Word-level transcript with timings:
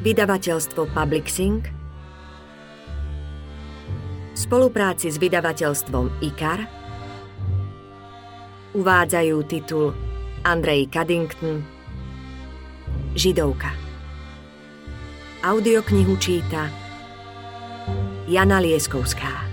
Vydavateľstvo 0.00 0.96
Publixing 0.96 1.60
spolupráci 4.32 5.12
s 5.12 5.20
vydavateľstvom 5.20 6.24
IKAR 6.24 6.64
uvádzajú 8.72 9.36
titul 9.44 9.92
Andrej 10.40 10.88
Caddington 10.88 11.60
Židovka. 13.12 13.76
Audioknihu 15.44 16.16
číta 16.16 16.72
Jana 18.24 18.64
Lieskovská. 18.64 19.52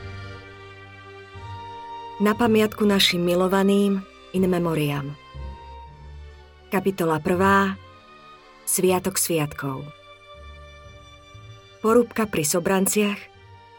Na 2.23 2.31
pamiatku 2.31 2.87
našim 2.87 3.19
milovaným 3.19 3.99
in 4.31 4.47
memoriam. 4.47 5.11
Kapitola 6.71 7.19
1. 7.19 7.35
Sviatok 8.63 9.19
sviatkov 9.19 10.06
Porúbka 11.87 12.27
pri 12.27 12.43
Sobranciach, 12.43 13.15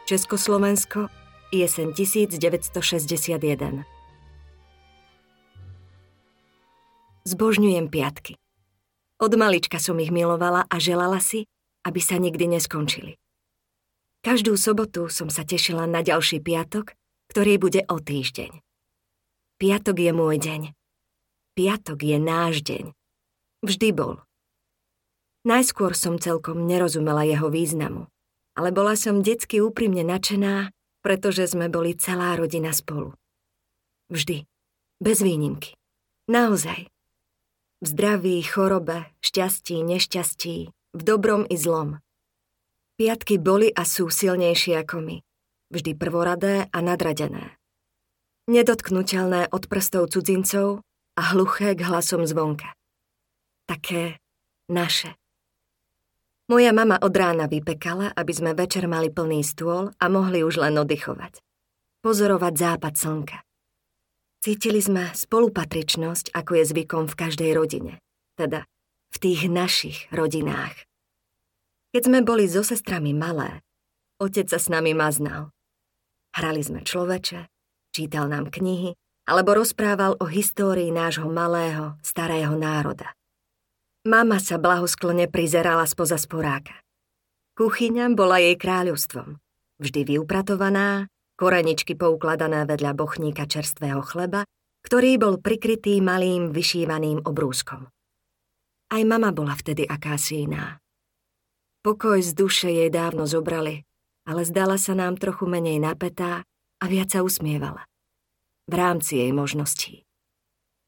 Československo, 0.08 1.12
jeseň 1.52 1.92
1961. 1.92 3.84
Zbožňujem 7.28 7.86
piatky. 7.92 8.40
Od 9.20 9.28
malička 9.36 9.76
som 9.76 10.00
ich 10.00 10.08
milovala 10.08 10.64
a 10.72 10.80
želala 10.80 11.20
si, 11.20 11.44
aby 11.84 12.00
sa 12.00 12.16
nikdy 12.16 12.48
neskončili. 12.48 13.20
Každú 14.24 14.56
sobotu 14.56 15.12
som 15.12 15.28
sa 15.28 15.44
tešila 15.44 15.84
na 15.84 16.00
ďalší 16.00 16.40
piatok, 16.40 16.96
ktorý 17.28 17.60
bude 17.60 17.84
o 17.92 18.00
týždeň. 18.00 18.64
Piatok 19.60 19.96
je 20.00 20.12
môj 20.16 20.40
deň. 20.40 20.72
Piatok 21.60 22.00
je 22.00 22.16
náš 22.16 22.64
deň. 22.64 22.88
Vždy 23.60 23.92
bol. 23.92 24.24
Najskôr 25.46 25.94
som 25.94 26.18
celkom 26.18 26.66
nerozumela 26.66 27.22
jeho 27.22 27.46
významu, 27.52 28.10
ale 28.58 28.74
bola 28.74 28.98
som 28.98 29.22
detsky 29.22 29.62
úprimne 29.62 30.02
nadšená, 30.02 30.74
pretože 30.98 31.46
sme 31.46 31.70
boli 31.70 31.94
celá 31.94 32.34
rodina 32.34 32.74
spolu. 32.74 33.14
Vždy. 34.10 34.48
Bez 34.98 35.22
výnimky. 35.22 35.78
Naozaj. 36.26 36.90
V 37.78 37.86
zdraví, 37.86 38.42
chorobe, 38.42 39.06
šťastí, 39.22 39.78
nešťastí, 39.86 40.56
v 40.74 41.00
dobrom 41.06 41.46
i 41.46 41.54
zlom. 41.54 42.02
Piatky 42.98 43.38
boli 43.38 43.70
a 43.70 43.86
sú 43.86 44.10
silnejšie 44.10 44.74
ako 44.82 44.98
my. 44.98 45.16
Vždy 45.70 45.94
prvoradé 45.94 46.66
a 46.74 46.78
nadradené. 46.82 47.54
Nedotknutelné 48.50 49.46
od 49.54 49.70
prstov 49.70 50.10
cudzincov 50.10 50.82
a 51.14 51.22
hluché 51.30 51.78
k 51.78 51.86
hlasom 51.86 52.26
zvonka. 52.26 52.74
Také 53.70 54.18
naše. 54.66 55.14
Moja 56.48 56.72
mama 56.72 56.96
od 56.96 57.12
rána 57.12 57.44
vypekala, 57.44 58.16
aby 58.16 58.32
sme 58.32 58.56
večer 58.56 58.88
mali 58.88 59.12
plný 59.12 59.44
stôl 59.44 59.92
a 60.00 60.04
mohli 60.08 60.40
už 60.40 60.64
len 60.64 60.80
oddychovať. 60.80 61.44
Pozorovať 62.00 62.54
západ 62.56 62.94
slnka. 62.96 63.38
Cítili 64.40 64.80
sme 64.80 65.12
spolupatričnosť, 65.12 66.32
ako 66.32 66.52
je 66.56 66.64
zvykom 66.72 67.04
v 67.04 67.18
každej 67.20 67.50
rodine. 67.52 68.00
Teda 68.40 68.64
v 69.12 69.16
tých 69.20 69.44
našich 69.44 70.08
rodinách. 70.08 70.88
Keď 71.92 72.02
sme 72.08 72.24
boli 72.24 72.48
so 72.48 72.64
sestrami 72.64 73.12
malé, 73.12 73.60
otec 74.16 74.48
sa 74.48 74.56
s 74.56 74.72
nami 74.72 74.96
maznal. 74.96 75.52
Hrali 76.32 76.64
sme 76.64 76.80
človeče, 76.80 77.44
čítal 77.92 78.32
nám 78.32 78.48
knihy, 78.48 78.96
alebo 79.28 79.52
rozprával 79.52 80.16
o 80.16 80.24
histórii 80.24 80.88
nášho 80.88 81.28
malého, 81.28 82.00
starého 82.00 82.56
národa. 82.56 83.17
Mama 84.08 84.40
sa 84.40 84.56
blahosklone 84.56 85.28
prizerala 85.28 85.84
spoza 85.84 86.16
sporáka. 86.16 86.72
Kuchyňa 87.60 88.08
bola 88.16 88.40
jej 88.40 88.56
kráľovstvom. 88.56 89.36
Vždy 89.84 90.00
vyupratovaná, 90.08 91.12
koreničky 91.36 91.92
poukladané 91.92 92.64
vedľa 92.64 92.96
bochníka 92.96 93.44
čerstvého 93.44 94.00
chleba, 94.00 94.48
ktorý 94.80 95.20
bol 95.20 95.36
prikrytý 95.36 96.00
malým 96.00 96.56
vyšívaným 96.56 97.28
obrúskom. 97.28 97.92
Aj 98.88 99.02
mama 99.04 99.28
bola 99.28 99.52
vtedy 99.52 99.84
akási 99.84 100.48
iná. 100.48 100.80
Pokoj 101.84 102.24
z 102.24 102.32
duše 102.32 102.72
jej 102.72 102.88
dávno 102.88 103.28
zobrali, 103.28 103.84
ale 104.24 104.48
zdala 104.48 104.80
sa 104.80 104.96
nám 104.96 105.20
trochu 105.20 105.44
menej 105.44 105.84
napätá 105.84 106.48
a 106.80 106.84
viac 106.88 107.12
sa 107.12 107.20
usmievala. 107.20 107.84
V 108.64 108.72
rámci 108.72 109.20
jej 109.20 109.36
možností. 109.36 110.08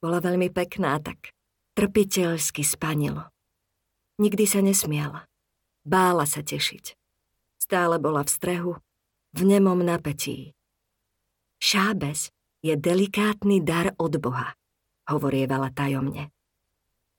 Bola 0.00 0.24
veľmi 0.24 0.48
pekná 0.48 0.96
tak, 1.04 1.36
Trpiteľsky 1.78 2.66
spanilo. 2.66 3.30
Nikdy 4.20 4.44
sa 4.44 4.60
nesmiala. 4.60 5.24
Bála 5.86 6.28
sa 6.28 6.44
tešiť. 6.44 6.98
Stále 7.56 7.96
bola 8.02 8.26
v 8.26 8.30
strehu, 8.30 8.72
v 9.32 9.40
nemom 9.46 9.78
napätí. 9.80 10.52
Šábes 11.60 12.34
je 12.60 12.76
delikátny 12.76 13.64
dar 13.64 13.96
od 13.96 14.16
Boha, 14.20 14.56
hovorievala 15.08 15.72
tajomne. 15.72 16.32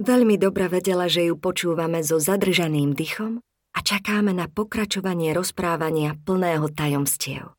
Veľmi 0.01 0.35
dobre 0.41 0.66
vedela, 0.66 1.06
že 1.06 1.29
ju 1.29 1.38
počúvame 1.38 2.01
so 2.01 2.18
zadržaným 2.18 2.97
dychom 2.97 3.41
a 3.72 3.79
čakáme 3.85 4.33
na 4.33 4.50
pokračovanie 4.50 5.31
rozprávania 5.31 6.18
plného 6.18 6.68
tajomstiev. 6.73 7.53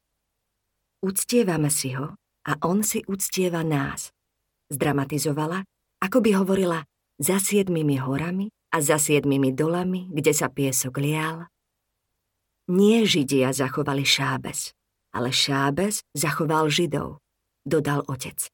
Uctievame 1.03 1.70
si 1.70 1.94
ho 1.94 2.19
a 2.47 2.53
on 2.66 2.82
si 2.82 3.03
uctieva 3.06 3.62
nás. 3.62 4.10
Zdramatizovala, 4.74 5.62
ako 6.03 6.19
by 6.19 6.31
hovorila 6.35 6.83
za 7.23 7.39
siedmimi 7.39 8.03
horami 8.03 8.51
a 8.75 8.83
za 8.83 8.99
siedmimi 8.99 9.55
dolami, 9.55 10.11
kde 10.11 10.35
sa 10.35 10.51
piesok 10.51 10.99
lial. 10.99 11.47
Nie 12.67 13.07
Židia 13.07 13.55
zachovali 13.55 14.03
Šábes, 14.03 14.75
ale 15.15 15.31
Šábes 15.31 16.03
zachoval 16.11 16.67
Židov, 16.67 17.23
dodal 17.63 18.03
otec. 18.11 18.51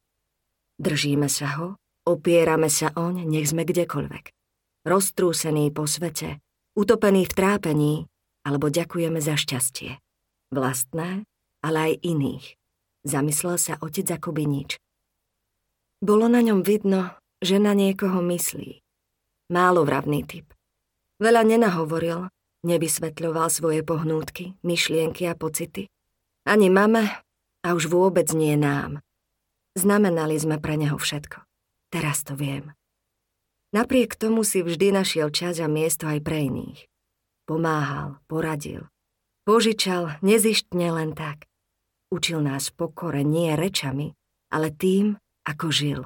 Držíme 0.76 1.32
sa 1.32 1.56
ho, 1.56 1.66
opierame 2.04 2.68
sa 2.68 2.92
oň, 2.92 3.24
nech 3.24 3.48
sme 3.48 3.64
kdekoľvek. 3.64 4.24
Roztrúsený 4.84 5.72
po 5.72 5.88
svete, 5.88 6.40
utopený 6.76 7.26
v 7.28 7.32
trápení, 7.32 7.94
alebo 8.44 8.68
ďakujeme 8.68 9.20
za 9.20 9.36
šťastie. 9.36 10.00
Vlastné, 10.48 11.28
ale 11.60 11.78
aj 11.78 11.94
iných. 12.00 12.46
Zamyslel 13.04 13.56
sa 13.60 13.74
otec 13.80 14.08
akoby 14.08 14.44
nič. 14.48 14.70
Bolo 15.98 16.30
na 16.30 16.40
ňom 16.40 16.62
vidno, 16.62 17.18
že 17.38 17.62
na 17.62 17.74
niekoho 17.74 18.18
myslí. 18.22 18.82
Málo 19.48 19.86
vravný 19.86 20.26
typ. 20.26 20.50
Veľa 21.18 21.42
nenahovoril, 21.46 22.30
nevysvetľoval 22.62 23.48
svoje 23.50 23.80
pohnútky, 23.82 24.54
myšlienky 24.62 25.26
a 25.26 25.34
pocity. 25.34 25.90
Ani 26.46 26.70
mame 26.70 27.10
a 27.62 27.68
už 27.74 27.90
vôbec 27.90 28.30
nie 28.34 28.54
nám. 28.54 29.02
Znamenali 29.78 30.38
sme 30.38 30.58
pre 30.58 30.74
neho 30.74 30.98
všetko. 30.98 31.42
Teraz 31.88 32.26
to 32.26 32.34
viem. 32.34 32.74
Napriek 33.72 34.16
tomu 34.16 34.42
si 34.42 34.64
vždy 34.64 34.96
našiel 34.96 35.28
čas 35.28 35.60
a 35.60 35.68
miesto 35.68 36.08
aj 36.08 36.24
pre 36.24 36.48
iných. 36.48 36.88
Pomáhal, 37.44 38.20
poradil. 38.28 38.88
Požičal 39.44 40.20
nezištne 40.20 40.88
len 40.92 41.16
tak. 41.16 41.48
Učil 42.08 42.40
nás 42.40 42.72
pokore 42.72 43.24
nie 43.24 43.52
rečami, 43.56 44.16
ale 44.48 44.72
tým, 44.72 45.20
ako 45.44 45.66
žil. 45.68 46.00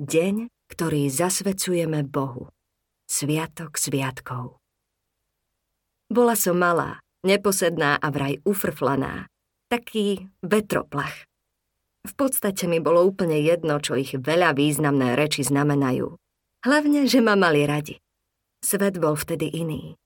Deň, 0.00 0.48
ktorý 0.72 1.12
zasvecujeme 1.12 2.08
Bohu. 2.08 2.48
Sviatok 3.04 3.76
sviatkov. 3.76 4.56
Bola 6.08 6.32
som 6.40 6.56
malá, 6.56 7.04
neposedná 7.20 8.00
a 8.00 8.08
vraj 8.08 8.40
ufrflaná. 8.48 9.28
Taký 9.68 10.24
vetroplach. 10.40 11.28
V 12.08 12.12
podstate 12.16 12.64
mi 12.64 12.80
bolo 12.80 13.04
úplne 13.04 13.44
jedno, 13.44 13.76
čo 13.76 13.92
ich 13.92 14.16
veľa 14.16 14.56
významné 14.56 15.20
reči 15.20 15.44
znamenajú. 15.44 16.16
Hlavne, 16.64 17.04
že 17.04 17.20
ma 17.20 17.36
mali 17.36 17.68
radi. 17.68 18.00
Svet 18.64 18.96
bol 18.96 19.20
vtedy 19.20 19.52
iný. 19.52 20.00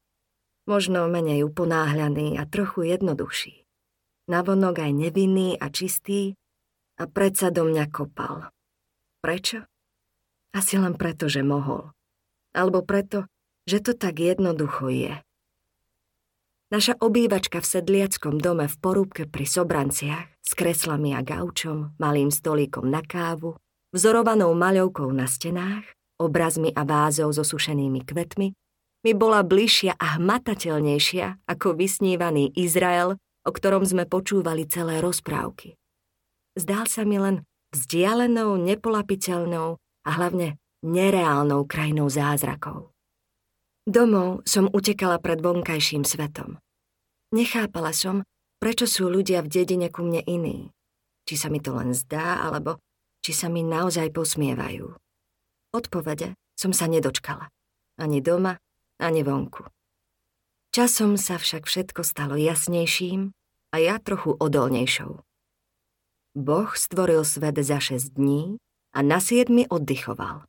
Možno 0.66 1.06
menej 1.06 1.46
uponáhľaný 1.46 2.34
a 2.42 2.50
trochu 2.50 2.90
jednoduchší. 2.90 3.62
Navonok 4.26 4.74
aj 4.74 4.90
nevinný 4.90 5.54
a 5.54 5.70
čistý 5.70 6.34
a 6.98 7.06
predsa 7.06 7.54
do 7.54 7.62
mňa 7.70 7.94
kopal. 7.94 8.50
Prečo? 9.22 9.70
Asi 10.54 10.78
len 10.78 10.94
preto, 10.94 11.26
že 11.26 11.42
mohol. 11.42 11.90
Alebo 12.54 12.86
preto, 12.86 13.26
že 13.66 13.82
to 13.82 13.98
tak 13.98 14.22
jednoducho 14.22 14.86
je. 14.86 15.18
Naša 16.70 16.94
obývačka 17.02 17.58
v 17.58 17.70
sedliackom 17.70 18.38
dome 18.38 18.70
v 18.70 18.76
porúbke 18.78 19.26
pri 19.26 19.46
Sobranciach 19.46 20.26
s 20.38 20.50
kreslami 20.54 21.12
a 21.12 21.20
gaučom, 21.26 21.98
malým 21.98 22.30
stolíkom 22.30 22.86
na 22.86 23.02
kávu, 23.02 23.58
vzorovanou 23.90 24.54
maľovkou 24.54 25.10
na 25.10 25.26
stenách, 25.26 25.86
obrazmi 26.18 26.70
a 26.74 26.86
vázou 26.86 27.30
so 27.34 27.42
sušenými 27.42 28.06
kvetmi, 28.06 28.54
mi 29.04 29.12
bola 29.12 29.44
bližšia 29.44 30.00
a 30.00 30.16
hmatateľnejšia 30.16 31.44
ako 31.44 31.76
vysnívaný 31.76 32.48
Izrael, 32.56 33.20
o 33.44 33.50
ktorom 33.52 33.84
sme 33.84 34.08
počúvali 34.08 34.64
celé 34.64 35.04
rozprávky. 35.04 35.76
Zdál 36.56 36.88
sa 36.88 37.04
mi 37.04 37.20
len 37.20 37.44
vzdialenou, 37.76 38.56
nepolapiteľnou 38.56 39.76
a 40.04 40.10
hlavne 40.20 40.60
nereálnou 40.84 41.64
krajinou 41.64 42.12
zázrakov. 42.12 42.92
Domov 43.84 44.44
som 44.48 44.68
utekala 44.68 45.20
pred 45.20 45.40
vonkajším 45.40 46.08
svetom. 46.08 46.56
Nechápala 47.32 47.92
som, 47.92 48.24
prečo 48.56 48.88
sú 48.88 49.12
ľudia 49.12 49.44
v 49.44 49.52
dedine 49.52 49.88
ku 49.92 50.04
mne 50.04 50.24
iní. 50.24 50.72
Či 51.24 51.34
sa 51.36 51.48
mi 51.52 51.60
to 51.60 51.76
len 51.76 51.96
zdá, 51.96 52.44
alebo 52.44 52.80
či 53.24 53.32
sa 53.32 53.48
mi 53.48 53.64
naozaj 53.64 54.12
posmievajú. 54.12 54.92
Odpovede 55.72 56.36
som 56.54 56.72
sa 56.76 56.86
nedočkala. 56.86 57.48
Ani 58.00 58.20
doma, 58.20 58.60
ani 59.00 59.24
vonku. 59.24 59.68
Časom 60.74 61.14
sa 61.14 61.38
však 61.38 61.68
všetko 61.70 62.02
stalo 62.02 62.34
jasnejším 62.34 63.30
a 63.70 63.76
ja 63.78 63.98
trochu 64.02 64.34
odolnejšou. 64.34 65.22
Boh 66.34 66.70
stvoril 66.74 67.22
svet 67.22 67.58
za 67.62 67.78
6 67.78 68.18
dní 68.18 68.58
a 68.94 69.02
na 69.02 69.18
7 69.18 69.66
oddychoval. 69.66 70.46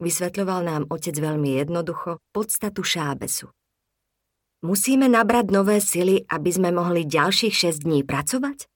Vysvetľoval 0.00 0.60
nám 0.66 0.82
otec 0.88 1.14
veľmi 1.14 1.60
jednoducho 1.62 2.18
podstatu 2.32 2.82
šábesu. 2.82 3.52
Musíme 4.64 5.06
nabrať 5.06 5.46
nové 5.52 5.78
sily, 5.78 6.24
aby 6.26 6.50
sme 6.50 6.72
mohli 6.72 7.04
ďalších 7.04 7.54
6 7.54 7.84
dní 7.86 8.02
pracovať? 8.02 8.66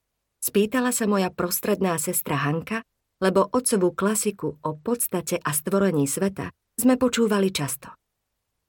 Spýtala 0.42 0.92
sa 0.92 1.08
moja 1.08 1.32
prostredná 1.32 1.98
sestra 1.98 2.38
Hanka, 2.38 2.84
lebo 3.18 3.48
otcovú 3.48 3.96
klasiku 3.96 4.60
o 4.60 4.70
podstate 4.76 5.40
a 5.40 5.50
stvorení 5.50 6.04
sveta 6.04 6.52
sme 6.76 7.00
počúvali 7.00 7.50
často. 7.50 7.90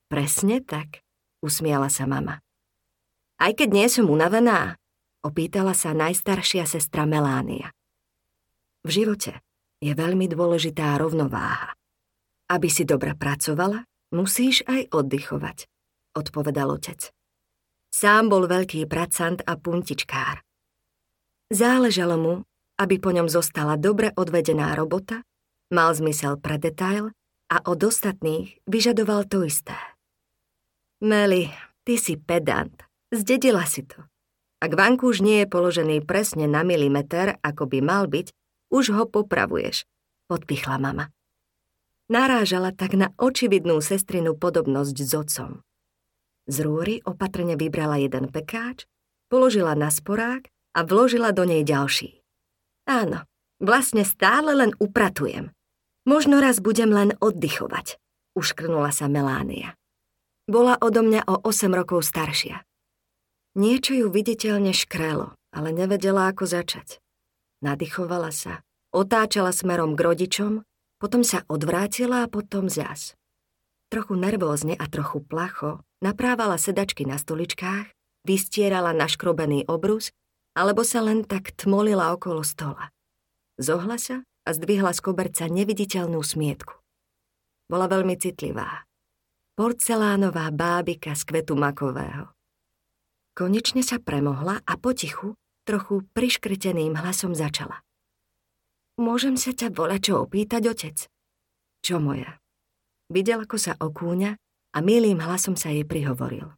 Presne 0.07 0.63
tak, 0.63 1.03
usmiala 1.43 1.91
sa 1.91 2.07
mama. 2.07 2.39
Aj 3.37 3.51
keď 3.53 3.69
nie 3.69 3.87
som 3.91 4.07
unavená, 4.07 4.79
opýtala 5.21 5.75
sa 5.75 5.91
najstaršia 5.93 6.65
sestra 6.65 7.05
Melánia. 7.05 7.69
V 8.87 9.03
živote 9.03 9.43
je 9.83 9.93
veľmi 9.93 10.25
dôležitá 10.29 10.97
rovnováha. 10.97 11.73
Aby 12.47 12.71
si 12.71 12.87
dobre 12.87 13.13
pracovala, 13.13 13.83
musíš 14.11 14.63
aj 14.65 14.89
oddychovať 14.91 15.67
odpovedal 16.17 16.73
otec. 16.73 17.13
Sám 17.93 18.33
bol 18.33 18.49
veľký 18.49 18.89
pracant 18.89 19.37
a 19.45 19.53
puntičkár. 19.53 20.41
Záležalo 21.53 22.17
mu, 22.17 22.33
aby 22.81 22.97
po 22.97 23.13
ňom 23.13 23.29
zostala 23.29 23.77
dobre 23.77 24.11
odvedená 24.17 24.73
robota, 24.73 25.23
mal 25.71 25.93
zmysel 25.93 26.41
pre 26.41 26.57
detail 26.59 27.13
a 27.47 27.63
od 27.63 27.79
ostatných 27.79 28.59
vyžadoval 28.67 29.29
to 29.29 29.47
isté. 29.47 29.77
Meli, 30.99 31.47
ty 31.87 31.95
si 31.95 32.17
pedant, 32.19 32.75
zdedila 33.13 33.63
si 33.63 33.85
to. 33.85 34.01
Ak 34.57 34.73
vankúš 34.73 35.21
nie 35.21 35.45
je 35.45 35.47
položený 35.53 36.01
presne 36.03 36.49
na 36.49 36.65
milimeter, 36.65 37.37
ako 37.45 37.69
by 37.69 37.79
mal 37.85 38.09
byť, 38.09 38.33
už 38.73 38.95
ho 38.95 39.03
popravuješ, 39.07 39.87
podpichla 40.27 40.77
mama. 40.77 41.09
Narážala 42.07 42.71
tak 42.71 42.95
na 42.95 43.11
očividnú 43.19 43.83
sestrinu 43.83 44.35
podobnosť 44.35 44.97
s 45.03 45.11
otcom. 45.11 45.51
Z 46.47 46.63
rúry 46.63 47.03
opatrne 47.03 47.59
vybrala 47.59 47.99
jeden 47.99 48.31
pekáč, 48.31 48.87
položila 49.27 49.75
na 49.75 49.91
sporák 49.91 50.47
a 50.75 50.79
vložila 50.87 51.35
do 51.35 51.43
nej 51.43 51.67
ďalší. 51.67 52.23
Áno, 52.87 53.27
vlastne 53.59 54.07
stále 54.07 54.55
len 54.55 54.71
upratujem. 54.79 55.51
Možno 56.07 56.39
raz 56.39 56.63
budem 56.63 56.95
len 56.95 57.11
oddychovať, 57.19 57.99
uškrnula 58.39 58.95
sa 58.95 59.11
Melánia. 59.11 59.75
Bola 60.47 60.79
odo 60.79 61.03
mňa 61.03 61.27
o 61.27 61.43
8 61.43 61.67
rokov 61.75 62.07
staršia. 62.07 62.63
Niečo 63.59 63.91
ju 63.91 64.07
viditeľne 64.07 64.71
škrelo, 64.71 65.35
ale 65.51 65.69
nevedela, 65.75 66.31
ako 66.31 66.47
začať. 66.47 67.03
Nadýchovala 67.65 68.29
sa, 68.29 68.61
otáčala 68.93 69.49
smerom 69.49 69.97
k 69.97 70.03
rodičom, 70.05 70.53
potom 71.01 71.21
sa 71.21 71.41
odvrátila 71.49 72.25
a 72.25 72.31
potom 72.31 72.69
zas. 72.69 73.17
Trochu 73.87 74.19
nervózne 74.19 74.75
a 74.75 74.85
trochu 74.91 75.23
placho 75.23 75.81
naprávala 76.03 76.59
sedačky 76.59 77.07
na 77.07 77.15
stoličkách, 77.15 77.89
vystierala 78.27 78.91
naškrobený 78.91 79.65
obrus 79.71 80.11
alebo 80.57 80.81
sa 80.83 81.05
len 81.05 81.23
tak 81.23 81.53
tmolila 81.53 82.11
okolo 82.17 82.41
stola. 82.41 82.89
Zohla 83.61 83.97
sa 83.97 84.25
a 84.45 84.49
zdvihla 84.53 84.91
z 84.93 84.99
koberca 85.01 85.45
neviditeľnú 85.47 86.19
smietku. 86.21 86.77
Bola 87.69 87.85
veľmi 87.89 88.17
citlivá. 88.17 88.85
Porcelánová 89.57 90.53
bábika 90.53 91.17
z 91.17 91.23
kvetu 91.25 91.57
makového. 91.57 92.33
Konečne 93.37 93.81
sa 93.85 94.01
premohla 94.01 94.61
a 94.65 94.73
potichu, 94.77 95.37
trochu 95.67 96.07
priškrteným 96.15 96.95
hlasom 96.95 97.35
začala. 97.35 97.83
Môžem 98.95 99.35
sa 99.35 99.51
ťa 99.51 99.75
volať 99.75 100.01
čo 100.09 100.13
opýtať, 100.23 100.61
otec? 100.71 100.97
Čo 101.83 101.99
moja? 101.99 102.39
Videl, 103.11 103.43
ako 103.43 103.59
sa 103.59 103.75
okúňa 103.75 104.39
a 104.73 104.77
milým 104.79 105.19
hlasom 105.19 105.59
sa 105.59 105.69
jej 105.69 105.83
prihovoril. 105.83 106.55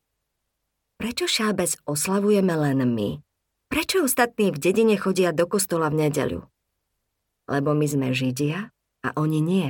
Prečo 1.01 1.25
šábec 1.25 1.73
oslavujeme 1.89 2.53
len 2.53 2.85
my? 2.85 3.19
Prečo 3.69 4.05
ostatní 4.05 4.53
v 4.53 4.61
dedine 4.61 4.95
chodia 4.97 5.33
do 5.33 5.49
kostola 5.49 5.89
v 5.89 6.05
nedeľu? 6.07 6.41
Lebo 7.49 7.73
my 7.73 7.85
sme 7.89 8.07
Židia 8.13 8.69
a 9.05 9.09
oni 9.17 9.39
nie. 9.41 9.69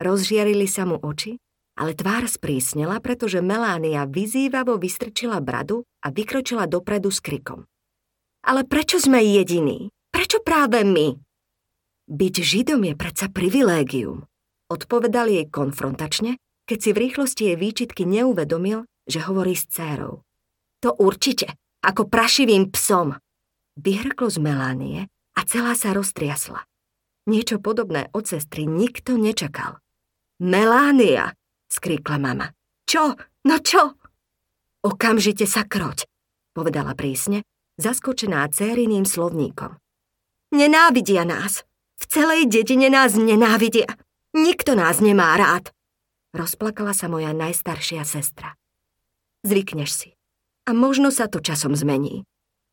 Rozžiarili 0.00 0.68
sa 0.68 0.88
mu 0.88 1.00
oči, 1.00 1.40
ale 1.74 1.96
tvár 1.96 2.26
sprísnela, 2.30 3.02
pretože 3.02 3.42
Melánia 3.42 4.06
vyzývavo 4.06 4.78
vystrčila 4.78 5.42
bradu 5.42 5.82
a 6.04 6.10
vykročila 6.14 6.70
dopredu 6.70 7.10
s 7.10 7.18
krikom. 7.18 7.66
Ale 8.44 8.68
prečo 8.68 9.00
sme 9.00 9.24
jediní? 9.24 9.88
Prečo 10.12 10.44
práve 10.44 10.84
my? 10.84 11.16
Byť 12.04 12.34
Židom 12.44 12.84
je 12.84 12.94
predsa 12.94 13.32
privilégium, 13.32 14.28
odpovedal 14.68 15.32
jej 15.32 15.48
konfrontačne 15.48 16.36
keď 16.64 16.78
si 16.80 16.90
v 16.92 17.00
rýchlosti 17.08 17.42
jej 17.52 17.56
výčitky 17.60 18.02
neuvedomil, 18.08 18.88
že 19.04 19.20
hovorí 19.24 19.52
s 19.52 19.68
cérou. 19.68 20.24
To 20.80 20.96
určite, 20.96 21.52
ako 21.84 22.08
prašivým 22.08 22.72
psom. 22.72 23.16
Vyhrklo 23.76 24.32
z 24.32 24.38
Melánie 24.40 25.00
a 25.36 25.40
celá 25.44 25.76
sa 25.76 25.92
roztriasla. 25.92 26.64
Niečo 27.28 27.60
podobné 27.60 28.08
od 28.12 28.28
sestry 28.28 28.68
nikto 28.68 29.16
nečakal. 29.16 29.80
Melánia, 30.40 31.32
skríkla 31.68 32.20
mama. 32.20 32.52
Čo? 32.84 33.16
No 33.44 33.56
čo? 33.60 33.96
Okamžite 34.84 35.48
sa 35.48 35.64
kroť, 35.64 36.04
povedala 36.52 36.92
prísne, 36.92 37.44
zaskočená 37.78 38.46
cériným 38.50 39.06
slovníkom. 39.06 39.78
Nenávidia 40.54 41.26
nás. 41.26 41.66
V 41.98 42.04
celej 42.10 42.46
dedine 42.50 42.90
nás 42.90 43.14
nenávidia. 43.18 43.90
Nikto 44.34 44.74
nás 44.74 44.98
nemá 44.98 45.34
rád. 45.38 45.70
Rozplakala 46.34 46.94
sa 46.94 47.06
moja 47.06 47.30
najstaršia 47.30 48.02
sestra. 48.02 48.58
Zvykneš 49.46 49.90
si. 49.90 50.10
A 50.66 50.74
možno 50.74 51.14
sa 51.14 51.30
to 51.30 51.38
časom 51.38 51.78
zmení. 51.78 52.26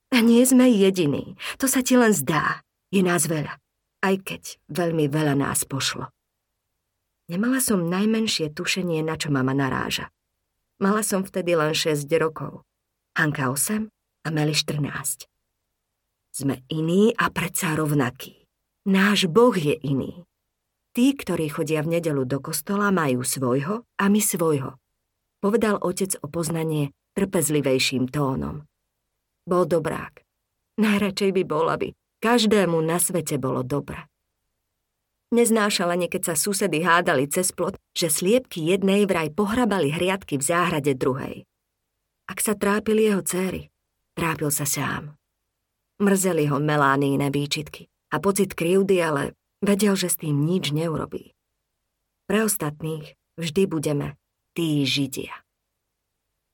A 0.10 0.22
nie 0.26 0.42
sme 0.46 0.70
jediní. 0.70 1.38
To 1.62 1.70
sa 1.70 1.86
ti 1.86 1.98
len 1.98 2.12
zdá. 2.14 2.66
Je 2.90 3.06
nás 3.06 3.30
veľa. 3.30 3.62
Aj 4.02 4.16
keď 4.18 4.58
veľmi 4.74 5.06
veľa 5.06 5.38
nás 5.38 5.64
pošlo. 5.66 6.10
Nemala 7.30 7.62
som 7.62 7.88
najmenšie 7.88 8.52
tušenie, 8.52 9.06
na 9.06 9.16
čo 9.16 9.32
mama 9.32 9.54
naráža. 9.54 10.10
Mala 10.82 11.06
som 11.06 11.22
vtedy 11.22 11.54
len 11.54 11.78
6 11.78 12.10
rokov. 12.18 12.66
Hanka 13.16 13.54
8 13.54 13.88
a 14.22 14.30
Meli 14.30 14.54
14. 14.54 15.26
Sme 16.32 16.62
iní 16.70 17.12
a 17.18 17.34
predsa 17.34 17.74
rovnakí. 17.74 18.46
Náš 18.86 19.26
Boh 19.28 19.54
je 19.54 19.76
iný. 19.82 20.26
Tí, 20.92 21.16
ktorí 21.16 21.50
chodia 21.50 21.82
v 21.82 21.98
nedelu 21.98 22.28
do 22.28 22.38
kostola, 22.44 22.92
majú 22.92 23.24
svojho 23.24 23.88
a 23.98 24.06
my 24.12 24.22
svojho. 24.22 24.78
Povedal 25.42 25.82
otec 25.82 26.20
o 26.22 26.28
poznanie 26.30 26.94
trpezlivejším 27.18 28.12
tónom. 28.12 28.68
Bol 29.48 29.66
dobrák. 29.66 30.22
Najradšej 30.78 31.32
by 31.42 31.44
bol, 31.48 31.72
aby 31.72 31.98
každému 32.22 32.78
na 32.84 33.02
svete 33.02 33.42
bolo 33.42 33.66
dobre. 33.66 34.06
Neznášala 35.32 35.96
ani 35.96 36.12
keď 36.12 36.32
sa 36.32 36.36
susedy 36.36 36.84
hádali 36.84 37.24
cez 37.32 37.56
plot, 37.56 37.80
že 37.96 38.12
sliepky 38.12 38.68
jednej 38.68 39.08
vraj 39.08 39.32
pohrabali 39.32 39.88
hriadky 39.88 40.36
v 40.36 40.44
záhrade 40.44 40.92
druhej. 40.92 41.48
Ak 42.28 42.44
sa 42.44 42.52
trápili 42.52 43.08
jeho 43.08 43.24
céry, 43.24 43.71
trápil 44.18 44.52
sa 44.52 44.68
sám. 44.68 45.16
Mrzeli 46.02 46.50
ho 46.50 46.58
Melánine 46.58 47.30
výčitky 47.30 47.88
a 48.12 48.18
pocit 48.18 48.58
krivdy, 48.58 48.98
ale 49.00 49.24
Vedel, 49.62 49.94
že 49.94 50.10
s 50.10 50.18
tým 50.18 50.42
nič 50.42 50.74
neurobí. 50.74 51.38
Pre 52.26 52.40
ostatných 52.42 53.14
vždy 53.38 53.70
budeme 53.70 54.18
tí 54.58 54.82
Židia. 54.90 55.38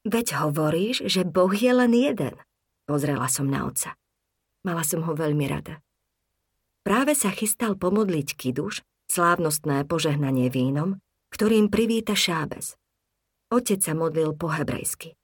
Veď 0.03 0.43
hovoríš, 0.43 1.07
že 1.07 1.23
Boh 1.23 1.51
je 1.55 1.71
len 1.71 1.95
jeden, 1.95 2.35
pozrela 2.83 3.31
som 3.31 3.47
na 3.47 3.63
otca. 3.63 3.95
Mala 4.67 4.83
som 4.83 5.07
ho 5.07 5.15
veľmi 5.15 5.47
rada. 5.47 5.79
Práve 6.83 7.15
sa 7.15 7.31
chystal 7.31 7.79
pomodliť 7.79 8.35
kiduš, 8.35 8.83
slávnostné 9.07 9.87
požehnanie 9.87 10.51
vínom, 10.51 10.99
ktorým 11.31 11.71
privíta 11.71 12.11
šábez. 12.11 12.75
Otec 13.47 13.79
sa 13.79 13.95
modlil 13.95 14.35
po 14.35 14.51
hebrejsky. 14.51 15.15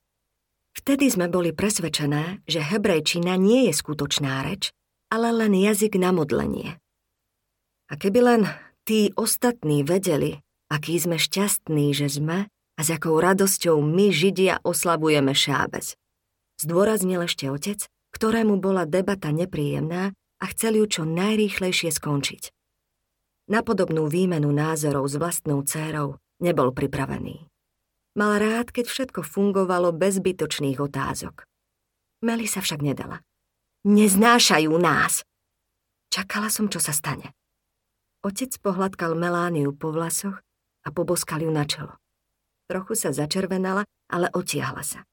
Vtedy 0.74 1.10
sme 1.14 1.30
boli 1.30 1.54
presvedčené, 1.54 2.42
že 2.50 2.60
hebrejčina 2.60 3.38
nie 3.38 3.70
je 3.70 3.74
skutočná 3.78 4.42
reč, 4.42 4.74
ale 5.14 5.30
len 5.30 5.54
jazyk 5.54 6.02
na 6.02 6.10
modlenie. 6.10 6.82
A 7.90 7.94
keby 7.94 8.20
len 8.26 8.42
tí 8.84 9.14
ostatní 9.14 9.86
vedeli, 9.86 10.42
aký 10.74 10.98
sme 10.98 11.22
šťastní, 11.22 11.94
že 11.94 12.10
sme, 12.10 12.50
a 12.74 12.82
s 12.82 12.90
akou 12.90 13.22
radosťou 13.22 13.78
my, 13.86 14.10
Židia, 14.10 14.58
oslabujeme 14.66 15.38
šábez. 15.38 15.94
Zdôraznil 16.58 17.30
ešte 17.30 17.54
otec, 17.54 17.86
ktorému 18.18 18.58
bola 18.58 18.90
debata 18.90 19.30
nepríjemná 19.30 20.14
a 20.42 20.46
chcel 20.50 20.82
ju 20.82 20.86
čo 20.90 21.02
najrýchlejšie 21.06 21.94
skončiť. 21.94 22.50
Na 23.54 23.62
podobnú 23.62 24.10
výmenu 24.10 24.50
názorov 24.50 25.06
s 25.06 25.20
vlastnou 25.20 25.62
dcérou 25.62 26.18
nebol 26.42 26.74
pripravený. 26.74 27.53
Mal 28.14 28.38
rád, 28.38 28.70
keď 28.70 28.86
všetko 28.94 29.26
fungovalo 29.26 29.90
bez 29.90 30.22
zbytočných 30.22 30.78
otázok. 30.78 31.50
Meli 32.22 32.46
sa 32.46 32.62
však 32.62 32.86
nedala. 32.86 33.26
Neznášajú 33.90 34.70
nás! 34.78 35.26
Čakala 36.14 36.54
som, 36.54 36.70
čo 36.70 36.78
sa 36.78 36.94
stane. 36.94 37.34
Otec 38.22 38.54
pohľadkal 38.62 39.18
Melániu 39.18 39.74
po 39.74 39.90
vlasoch 39.90 40.40
a 40.86 40.90
poboskal 40.94 41.42
ju 41.42 41.52
na 41.52 41.66
čelo. 41.66 41.98
Trochu 42.70 42.94
sa 42.94 43.10
začervenala, 43.10 43.84
ale 44.08 44.30
otiahla 44.30 44.86
sa. 44.86 45.04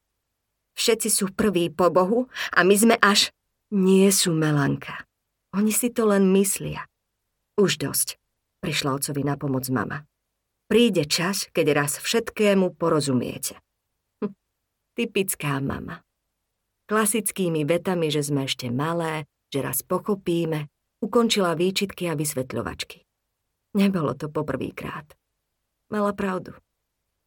Všetci 0.76 1.08
sú 1.08 1.32
prví 1.32 1.72
po 1.72 1.88
Bohu 1.88 2.28
a 2.52 2.62
my 2.62 2.76
sme 2.76 2.96
až... 3.00 3.32
Nie 3.70 4.10
sú 4.10 4.34
Melanka. 4.34 5.06
Oni 5.54 5.70
si 5.70 5.94
to 5.94 6.02
len 6.10 6.34
myslia. 6.34 6.90
Už 7.54 7.78
dosť. 7.78 8.18
Prišla 8.58 8.98
ocovi 8.98 9.22
na 9.22 9.38
pomoc 9.38 9.62
mama. 9.70 10.09
Príde 10.70 11.02
čas, 11.02 11.50
keď 11.50 11.82
raz 11.82 11.98
všetkému 11.98 12.78
porozumiete. 12.78 13.58
Hm, 14.22 14.30
typická 14.94 15.58
mama. 15.58 16.06
Klasickými 16.86 17.66
vetami, 17.66 18.06
že 18.06 18.22
sme 18.22 18.46
ešte 18.46 18.70
malé, 18.70 19.26
že 19.50 19.66
raz 19.66 19.82
pochopíme, 19.82 20.70
ukončila 21.02 21.58
výčitky 21.58 22.06
a 22.06 22.14
vysvetľovačky. 22.14 23.02
Nebolo 23.74 24.14
to 24.14 24.30
poprvýkrát. 24.30 25.10
Mala 25.90 26.14
pravdu. 26.14 26.54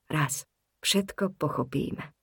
Raz 0.07 0.47
všetko 0.87 1.35
pochopíme. 1.35 2.15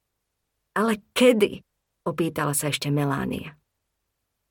Ale 0.73 1.05
kedy? 1.12 1.61
Opýtala 2.09 2.57
sa 2.57 2.73
ešte 2.73 2.89
Melánia. 2.89 3.61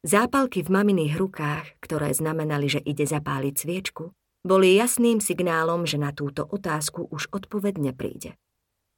Zápalky 0.06 0.62
v 0.62 0.70
maminých 0.70 1.18
rukách, 1.18 1.82
ktoré 1.82 2.14
znamenali, 2.14 2.70
že 2.70 2.82
ide 2.86 3.10
zapáliť 3.10 3.54
sviečku, 3.58 4.14
boli 4.44 4.76
jasným 4.76 5.20
signálom, 5.20 5.84
že 5.84 6.00
na 6.00 6.16
túto 6.16 6.48
otázku 6.48 7.08
už 7.12 7.28
odpoveď 7.32 7.92
nepríde. 7.92 8.40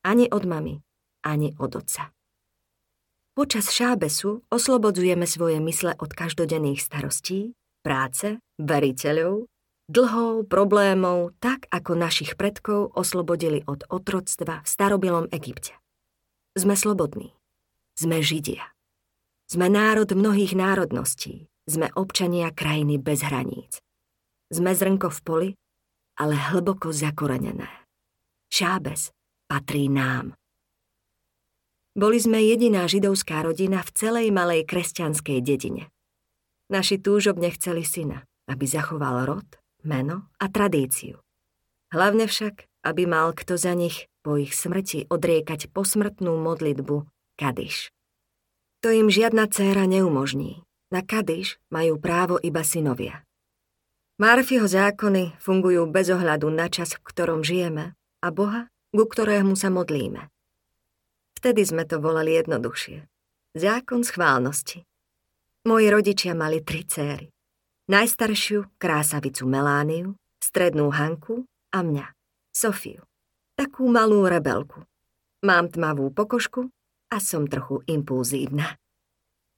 Ani 0.05 0.29
od 0.29 0.45
mamy, 0.45 0.81
ani 1.25 1.53
od 1.57 1.77
otca. 1.77 2.13
Počas 3.31 3.71
šábesu 3.71 4.43
oslobodzujeme 4.51 5.24
svoje 5.24 5.63
mysle 5.63 5.95
od 5.98 6.12
každodenných 6.12 6.83
starostí, 6.83 7.55
práce, 7.79 8.43
veriteľov, 8.60 9.48
dlhov, 9.88 10.51
problémov, 10.51 11.36
tak 11.39 11.65
ako 11.71 11.95
našich 11.95 12.36
predkov 12.36 12.91
oslobodili 12.95 13.63
od 13.67 13.88
otroctva 13.88 14.63
v 14.63 14.67
starobilom 14.67 15.25
Egypte. 15.31 15.75
Sme 16.55 16.75
slobodní. 16.75 17.31
Sme 17.95 18.19
Židia. 18.19 18.71
Sme 19.51 19.67
národ 19.67 20.12
mnohých 20.12 20.55
národností. 20.55 21.51
Sme 21.67 21.91
občania 21.95 22.51
krajiny 22.51 23.00
bez 23.00 23.24
hraníc. 23.24 23.83
Sme 24.51 24.75
zrnko 24.75 25.08
v 25.08 25.20
poli, 25.24 25.50
ale 26.20 26.36
hlboko 26.36 26.91
zakorenené. 26.91 27.72
Šábes 28.51 29.15
patrí 29.48 29.88
nám. 29.88 30.36
Boli 31.96 32.20
sme 32.20 32.43
jediná 32.43 32.84
židovská 32.84 33.48
rodina 33.48 33.79
v 33.79 33.91
celej 33.96 34.27
malej 34.36 34.67
kresťanskej 34.67 35.39
dedine. 35.39 35.88
Naši 36.67 37.00
túžobne 37.00 37.51
chceli 37.55 37.88
syna, 37.88 38.27
aby 38.48 38.63
zachoval 38.67 39.27
rod, 39.27 39.48
meno 39.84 40.27
a 40.39 40.48
tradíciu. 40.48 41.20
Hlavne 41.91 42.27
však, 42.27 42.67
aby 42.88 43.03
mal 43.08 43.36
kto 43.36 43.55
za 43.55 43.75
nich 43.75 44.08
po 44.24 44.39
ich 44.39 44.55
smrti 44.55 45.08
odriekať 45.12 45.72
posmrtnú 45.72 46.36
modlitbu 46.39 47.08
Kadiš. 47.36 47.91
To 48.84 48.91
im 48.91 49.08
žiadna 49.12 49.48
dcéra 49.51 49.88
neumožní. 49.88 50.63
Na 50.91 51.03
Kadiš 51.03 51.60
majú 51.72 52.00
právo 52.00 52.36
iba 52.39 52.63
synovia. 52.67 53.24
Marfiho 54.22 54.70
zákony 54.70 55.34
fungujú 55.42 55.90
bez 55.90 56.13
ohľadu 56.13 56.54
na 56.54 56.70
čas, 56.70 56.94
v 56.94 57.01
ktorom 57.10 57.42
žijeme 57.42 57.98
a 58.22 58.28
Boha, 58.30 58.70
ku 58.94 59.10
ktorému 59.10 59.58
sa 59.58 59.74
modlíme. 59.74 60.30
Vtedy 61.42 61.66
sme 61.66 61.90
to 61.90 61.98
volali 61.98 62.38
jednoduchšie. 62.38 63.01
Zákon 63.58 64.06
schválnosti. 64.06 64.86
Moji 65.66 65.90
rodičia 65.90 66.38
mali 66.38 66.62
tri 66.62 66.86
céry. 66.86 67.34
Najstaršiu 67.90 68.78
krásavicu 68.78 69.50
Melániu, 69.50 70.13
strednú 70.38 70.94
Hanku 70.94 71.50
a 71.74 71.82
mňa, 71.82 72.13
Sofiu. 72.54 73.01
Takú 73.58 73.90
malú 73.90 74.30
rebelku. 74.30 74.86
Mám 75.42 75.74
tmavú 75.74 76.13
pokožku 76.13 76.70
a 77.10 77.18
som 77.18 77.50
trochu 77.50 77.82
impulzívna. 77.90 78.78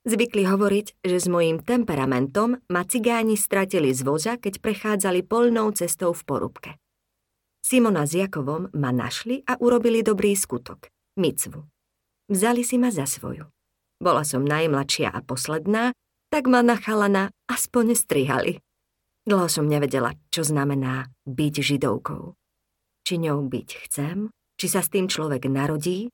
Zvykli 0.04 0.44
hovoriť, 0.44 1.00
že 1.00 1.16
s 1.16 1.32
mojím 1.32 1.64
temperamentom 1.64 2.60
ma 2.68 2.84
cigáni 2.84 3.40
stratili 3.40 3.96
z 3.96 4.04
voza, 4.04 4.36
keď 4.36 4.60
prechádzali 4.60 5.24
polnou 5.24 5.72
cestou 5.72 6.12
v 6.12 6.22
porubke. 6.28 6.72
Simona 7.64 8.04
s 8.04 8.12
Jakovom 8.12 8.68
ma 8.76 8.92
našli 8.92 9.40
a 9.48 9.56
urobili 9.56 10.04
dobrý 10.04 10.36
skutok, 10.36 10.92
micvu. 11.16 11.64
Vzali 12.28 12.68
si 12.68 12.76
ma 12.76 12.92
za 12.92 13.08
svoju. 13.08 13.48
Bola 14.04 14.28
som 14.28 14.44
najmladšia 14.44 15.08
a 15.08 15.24
posledná, 15.24 15.96
tak 16.28 16.52
ma 16.52 16.60
na 16.60 16.76
chalana 16.76 17.32
aspoň 17.48 17.96
strihali. 17.96 18.60
Dlho 19.24 19.48
som 19.48 19.72
nevedela, 19.72 20.20
čo 20.36 20.44
znamená 20.44 21.08
byť 21.24 21.56
židovkou. 21.64 22.36
Či 23.08 23.24
ňou 23.24 23.48
byť 23.48 23.70
chcem, 23.88 24.28
či 24.60 24.68
sa 24.68 24.84
s 24.84 24.92
tým 24.92 25.08
človek 25.08 25.48
narodí, 25.48 26.12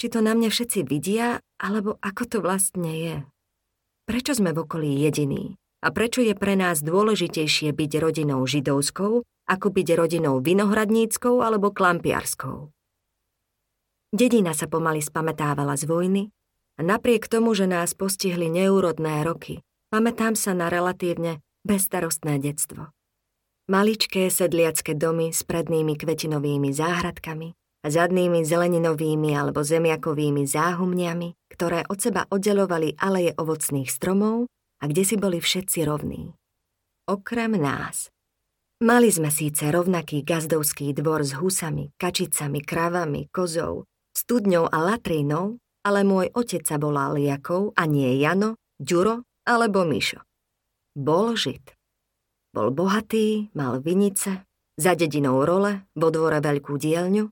či 0.00 0.08
to 0.08 0.24
na 0.24 0.32
mne 0.32 0.48
všetci 0.48 0.88
vidia, 0.88 1.44
alebo 1.60 2.00
ako 2.00 2.22
to 2.24 2.38
vlastne 2.40 2.88
je. 2.88 3.16
Prečo 4.08 4.32
sme 4.32 4.56
v 4.56 4.64
okolí 4.64 5.04
jediní? 5.04 5.60
A 5.84 5.92
prečo 5.92 6.24
je 6.24 6.32
pre 6.32 6.56
nás 6.56 6.80
dôležitejšie 6.80 7.76
byť 7.76 7.92
rodinou 8.00 8.40
židovskou, 8.48 9.28
ako 9.44 9.66
byť 9.68 9.88
rodinou 9.96 10.40
vinohradníckou 10.40 11.44
alebo 11.44 11.68
klampiarskou? 11.68 12.72
Dedina 14.10 14.56
sa 14.56 14.66
pomaly 14.66 15.04
spametávala 15.04 15.76
z 15.76 15.84
vojny 15.84 16.22
napriek 16.82 17.28
tomu, 17.28 17.52
že 17.52 17.68
nás 17.68 17.92
postihli 17.92 18.48
neúrodné 18.48 19.22
roky, 19.22 19.60
pamätám 19.92 20.34
sa 20.34 20.56
na 20.56 20.72
relatívne 20.72 21.44
bezstarostné 21.68 22.40
detstvo. 22.40 22.90
Maličké 23.70 24.26
sedliacké 24.32 24.98
domy 24.98 25.30
s 25.30 25.46
prednými 25.46 25.94
kvetinovými 25.94 26.74
záhradkami, 26.74 27.54
a 27.80 27.86
zadnými 27.88 28.44
zeleninovými 28.44 29.32
alebo 29.32 29.64
zemiakovými 29.64 30.44
záhumniami, 30.44 31.32
ktoré 31.48 31.88
od 31.88 31.96
seba 31.96 32.28
oddelovali 32.28 33.00
aleje 33.00 33.32
ovocných 33.40 33.88
stromov 33.88 34.48
a 34.80 34.84
kde 34.84 35.02
si 35.04 35.16
boli 35.16 35.40
všetci 35.40 35.88
rovní. 35.88 36.36
Okrem 37.08 37.56
nás. 37.56 38.12
Mali 38.80 39.12
sme 39.12 39.28
síce 39.28 39.68
rovnaký 39.68 40.24
gazdovský 40.24 40.96
dvor 40.96 41.20
s 41.20 41.36
husami, 41.36 41.92
kačicami, 42.00 42.64
kravami, 42.64 43.28
kozou, 43.28 43.84
studňou 44.16 44.72
a 44.72 44.78
latrínou, 44.80 45.60
ale 45.84 46.00
môj 46.04 46.32
otec 46.32 46.64
sa 46.64 46.80
volal 46.80 47.20
Jakov 47.20 47.76
a 47.76 47.84
nie 47.84 48.20
Jano, 48.20 48.56
Ďuro 48.80 49.24
alebo 49.44 49.84
Mišo. 49.84 50.24
Bol 50.96 51.36
žid. 51.36 51.76
Bol 52.56 52.72
bohatý, 52.72 53.52
mal 53.52 53.84
vinice, 53.84 54.48
za 54.80 54.96
dedinou 54.96 55.44
role, 55.44 55.84
vo 55.92 56.08
dvore 56.08 56.40
veľkú 56.40 56.80
dielňu 56.80 57.28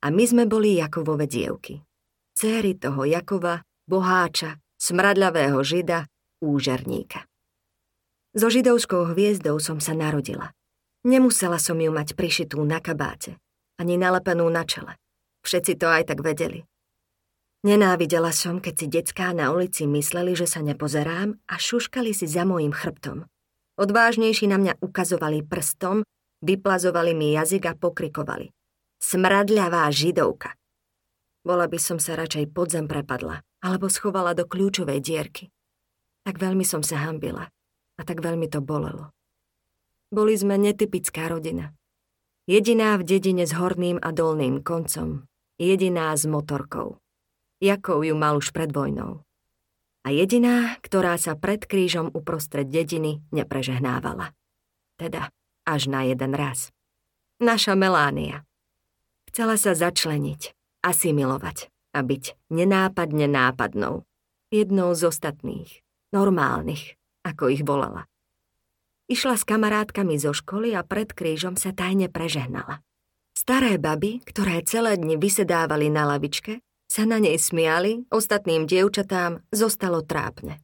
a 0.00 0.06
my 0.08 0.24
sme 0.24 0.44
boli 0.48 0.80
Jakovove 0.80 1.28
dievky. 1.28 1.84
Céry 2.32 2.76
toho 2.80 3.04
Jakova, 3.04 3.60
boháča, 3.84 4.56
smradľavého 4.80 5.60
žida, 5.60 6.08
úžerníka. 6.40 7.28
So 8.32 8.48
židovskou 8.48 9.12
hviezdou 9.12 9.60
som 9.60 9.82
sa 9.82 9.92
narodila. 9.92 10.56
Nemusela 11.04 11.60
som 11.60 11.76
ju 11.76 11.92
mať 11.92 12.16
prišitú 12.16 12.60
na 12.64 12.80
kabáte, 12.80 13.36
ani 13.76 14.00
nalepenú 14.00 14.48
na 14.48 14.64
čele. 14.64 14.96
Všetci 15.44 15.80
to 15.80 15.88
aj 15.88 16.12
tak 16.12 16.20
vedeli. 16.24 16.64
Nenávidela 17.60 18.32
som, 18.32 18.56
keď 18.56 18.74
si 18.76 18.86
decká 18.88 19.36
na 19.36 19.52
ulici 19.52 19.84
mysleli, 19.84 20.32
že 20.32 20.48
sa 20.48 20.64
nepozerám 20.64 21.36
a 21.44 21.54
šuškali 21.60 22.16
si 22.16 22.24
za 22.24 22.48
mojim 22.48 22.72
chrbtom. 22.72 23.28
Odvážnejší 23.76 24.48
na 24.48 24.56
mňa 24.56 24.80
ukazovali 24.80 25.44
prstom, 25.44 26.04
vyplazovali 26.40 27.12
mi 27.12 27.36
jazyk 27.36 27.68
a 27.68 27.72
pokrikovali. 27.76 28.48
Smradľavá 29.00 29.88
židovka. 29.88 30.54
Bola 31.40 31.64
by 31.66 31.80
som 31.80 31.96
sa 31.96 32.20
radšej 32.20 32.52
podzem 32.52 32.84
prepadla, 32.84 33.40
alebo 33.64 33.88
schovala 33.88 34.36
do 34.36 34.44
kľúčovej 34.44 35.00
dierky. 35.00 35.48
Tak 36.28 36.36
veľmi 36.36 36.62
som 36.68 36.84
sa 36.84 37.00
hambila 37.08 37.48
a 37.96 38.02
tak 38.04 38.20
veľmi 38.20 38.48
to 38.52 38.60
bolelo. 38.60 39.12
Boli 40.12 40.36
sme 40.36 40.60
netypická 40.60 41.32
rodina. 41.32 41.72
Jediná 42.44 42.98
v 43.00 43.06
dedine 43.08 43.48
s 43.48 43.56
horným 43.56 43.96
a 44.02 44.12
dolným 44.12 44.60
koncom. 44.60 45.24
Jediná 45.60 46.12
s 46.16 46.24
motorkou. 46.28 47.00
Jakou 47.60 48.00
ju 48.04 48.16
mal 48.16 48.40
už 48.40 48.52
pred 48.52 48.72
vojnou. 48.72 49.24
A 50.00 50.08
jediná, 50.08 50.80
ktorá 50.80 51.20
sa 51.20 51.36
pred 51.36 51.62
krížom 51.68 52.08
uprostred 52.10 52.72
dediny 52.72 53.20
neprežehnávala. 53.30 54.32
Teda 54.96 55.28
až 55.68 55.92
na 55.92 56.08
jeden 56.08 56.32
raz. 56.32 56.72
Naša 57.36 57.76
Melánia. 57.76 58.48
Chcela 59.30 59.54
sa 59.54 59.78
začleniť, 59.78 60.58
asimilovať 60.82 61.70
a 61.94 62.02
byť 62.02 62.50
nenápadne 62.50 63.30
nápadnou. 63.30 64.02
Jednou 64.50 64.90
z 64.98 65.06
ostatných, 65.06 65.70
normálnych, 66.10 66.98
ako 67.22 67.54
ich 67.54 67.62
volala. 67.62 68.10
Išla 69.06 69.38
s 69.38 69.46
kamarátkami 69.46 70.18
zo 70.18 70.34
školy 70.34 70.74
a 70.74 70.82
pred 70.82 71.14
krížom 71.14 71.54
sa 71.54 71.70
tajne 71.70 72.10
prežehnala. 72.10 72.82
Staré 73.30 73.78
baby, 73.78 74.18
ktoré 74.26 74.66
celé 74.66 74.98
dni 74.98 75.14
vysedávali 75.14 75.86
na 75.90 76.10
lavičke, 76.10 76.58
sa 76.90 77.06
na 77.06 77.22
nej 77.22 77.38
smiali, 77.38 78.10
ostatným 78.10 78.66
dievčatám 78.66 79.46
zostalo 79.54 80.02
trápne. 80.02 80.58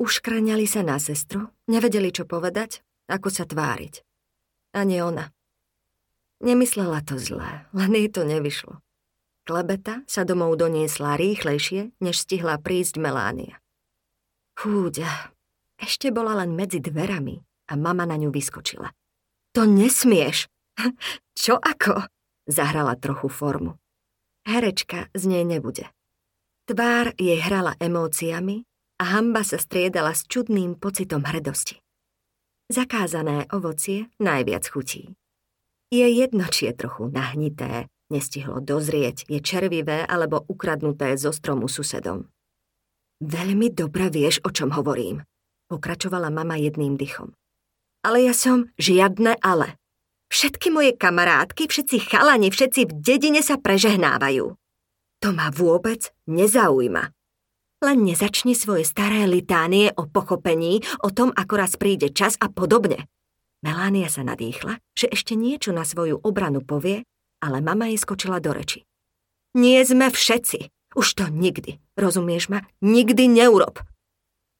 Uškraňali 0.00 0.64
sa 0.64 0.80
na 0.80 0.96
sestru, 0.96 1.52
nevedeli 1.68 2.08
čo 2.08 2.24
povedať, 2.24 2.80
ako 3.08 3.28
sa 3.28 3.44
tváriť. 3.44 4.00
Ani 4.72 5.04
ona. 5.04 5.28
Nemyslela 6.40 7.00
to 7.00 7.16
zlé, 7.16 7.64
len 7.72 7.92
jej 7.96 8.08
to 8.12 8.22
nevyšlo. 8.24 8.84
Klebeta 9.46 10.02
sa 10.10 10.26
domov 10.26 10.58
doniesla 10.58 11.14
rýchlejšie, 11.16 11.94
než 12.02 12.26
stihla 12.26 12.58
prísť 12.58 12.98
Melánia. 12.98 13.62
Chúďa, 14.58 15.32
ešte 15.78 16.10
bola 16.10 16.42
len 16.42 16.56
medzi 16.56 16.82
dverami 16.82 17.40
a 17.70 17.72
mama 17.78 18.04
na 18.04 18.18
ňu 18.18 18.34
vyskočila. 18.34 18.90
To 19.54 19.64
nesmieš! 19.64 20.50
Čo 21.40 21.56
ako? 21.56 22.04
Zahrala 22.50 22.98
trochu 22.98 23.28
formu. 23.30 23.78
Herečka 24.44 25.10
z 25.14 25.22
nej 25.26 25.44
nebude. 25.46 25.88
Tvár 26.66 27.14
jej 27.14 27.38
hrala 27.38 27.78
emóciami 27.78 28.66
a 28.98 29.04
hamba 29.14 29.46
sa 29.46 29.58
striedala 29.58 30.14
s 30.14 30.26
čudným 30.26 30.74
pocitom 30.74 31.22
hrdosti. 31.22 31.78
Zakázané 32.66 33.46
ovocie 33.54 34.10
najviac 34.18 34.66
chutí. 34.66 35.14
Je 35.96 36.04
jedno, 36.12 36.44
či 36.44 36.68
je 36.68 36.76
trochu 36.76 37.08
nahnité, 37.08 37.88
nestihlo 38.12 38.60
dozrieť, 38.60 39.24
je 39.32 39.40
červivé 39.40 40.04
alebo 40.04 40.44
ukradnuté 40.44 41.16
zo 41.16 41.32
stromu 41.32 41.72
susedom. 41.72 42.28
Veľmi 43.24 43.72
dobre 43.72 44.12
vieš, 44.12 44.44
o 44.44 44.52
čom 44.52 44.76
hovorím, 44.76 45.24
pokračovala 45.72 46.28
mama 46.28 46.60
jedným 46.60 47.00
dychom. 47.00 47.32
Ale 48.04 48.28
ja 48.28 48.36
som 48.36 48.68
žiadne 48.76 49.40
ale. 49.40 49.80
Všetky 50.28 50.68
moje 50.68 50.92
kamarátky, 50.92 51.64
všetci 51.64 52.12
chalani, 52.12 52.52
všetci 52.52 52.92
v 52.92 52.92
dedine 53.00 53.40
sa 53.40 53.56
prežehnávajú. 53.56 54.52
To 55.24 55.28
ma 55.32 55.48
vôbec 55.48 56.12
nezaujíma. 56.28 57.08
Len 57.80 57.98
nezačni 58.04 58.52
svoje 58.52 58.84
staré 58.84 59.24
litánie 59.24 59.96
o 59.96 60.04
pochopení, 60.04 60.84
o 61.00 61.08
tom, 61.08 61.32
ako 61.32 61.54
raz 61.56 61.80
príde 61.80 62.12
čas 62.12 62.36
a 62.36 62.52
podobne. 62.52 63.08
Melánia 63.66 64.06
sa 64.06 64.22
nadýchla, 64.22 64.78
že 64.94 65.10
ešte 65.10 65.34
niečo 65.34 65.74
na 65.74 65.82
svoju 65.82 66.22
obranu 66.22 66.62
povie, 66.62 67.02
ale 67.42 67.58
mama 67.58 67.90
jej 67.90 67.98
skočila 67.98 68.38
do 68.38 68.54
reči. 68.54 68.86
Nie 69.58 69.82
sme 69.82 70.14
všetci. 70.14 70.70
Už 70.94 71.18
to 71.18 71.26
nikdy, 71.26 71.82
rozumieš 71.98 72.46
ma, 72.46 72.62
nikdy 72.78 73.26
neurob. 73.26 73.82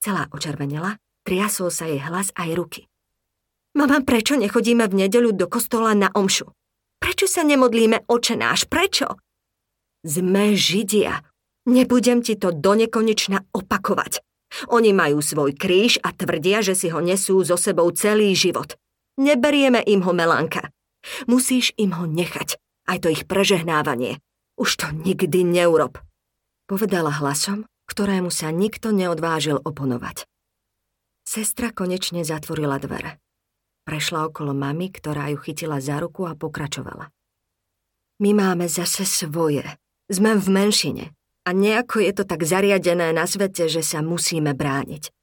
Celá 0.02 0.26
očervenela, 0.34 0.98
triasol 1.22 1.70
sa 1.70 1.86
jej 1.86 2.02
hlas 2.02 2.34
aj 2.34 2.50
ruky. 2.58 2.90
Mama, 3.78 4.02
prečo 4.02 4.34
nechodíme 4.34 4.90
v 4.90 5.06
nedeľu 5.06 5.38
do 5.38 5.46
kostola 5.46 5.94
na 5.94 6.10
omšu? 6.10 6.50
Prečo 6.98 7.30
sa 7.30 7.46
nemodlíme 7.46 8.10
očenáš? 8.10 8.66
Prečo? 8.66 9.22
Sme 10.02 10.58
Židia. 10.58 11.22
Nebudem 11.70 12.26
ti 12.26 12.34
to 12.34 12.50
do 12.50 12.74
nekonečna 12.74 13.46
opakovať. 13.54 14.18
Oni 14.74 14.90
majú 14.90 15.22
svoj 15.22 15.54
kríž 15.54 16.02
a 16.02 16.10
tvrdia, 16.10 16.58
že 16.58 16.74
si 16.74 16.90
ho 16.90 16.98
nesú 16.98 17.38
so 17.46 17.54
sebou 17.54 17.86
celý 17.94 18.34
život. 18.34 18.74
Neberieme 19.16 19.80
im 19.80 20.04
ho, 20.04 20.12
Melanka. 20.12 20.72
Musíš 21.24 21.72
im 21.80 21.96
ho 21.96 22.04
nechať. 22.04 22.60
Aj 22.86 23.00
to 23.00 23.08
ich 23.08 23.24
prežehnávanie. 23.24 24.20
Už 24.60 24.76
to 24.76 24.92
nikdy 24.92 25.44
neurob. 25.44 25.98
Povedala 26.68 27.12
hlasom, 27.22 27.64
ktorému 27.86 28.28
sa 28.28 28.50
nikto 28.50 28.90
neodvážil 28.90 29.60
oponovať. 29.62 30.26
Sestra 31.26 31.74
konečne 31.74 32.22
zatvorila 32.22 32.78
dvere. 32.78 33.18
Prešla 33.86 34.26
okolo 34.26 34.50
mamy, 34.50 34.90
ktorá 34.90 35.30
ju 35.30 35.38
chytila 35.38 35.78
za 35.78 36.02
ruku 36.02 36.26
a 36.26 36.34
pokračovala. 36.34 37.10
My 38.18 38.30
máme 38.34 38.66
zase 38.66 39.06
svoje. 39.06 39.62
Sme 40.10 40.34
v 40.38 40.48
menšine. 40.50 41.04
A 41.46 41.54
nejako 41.54 42.02
je 42.02 42.12
to 42.16 42.24
tak 42.26 42.42
zariadené 42.42 43.14
na 43.14 43.22
svete, 43.30 43.70
že 43.70 43.86
sa 43.86 44.02
musíme 44.02 44.50
brániť. 44.50 45.14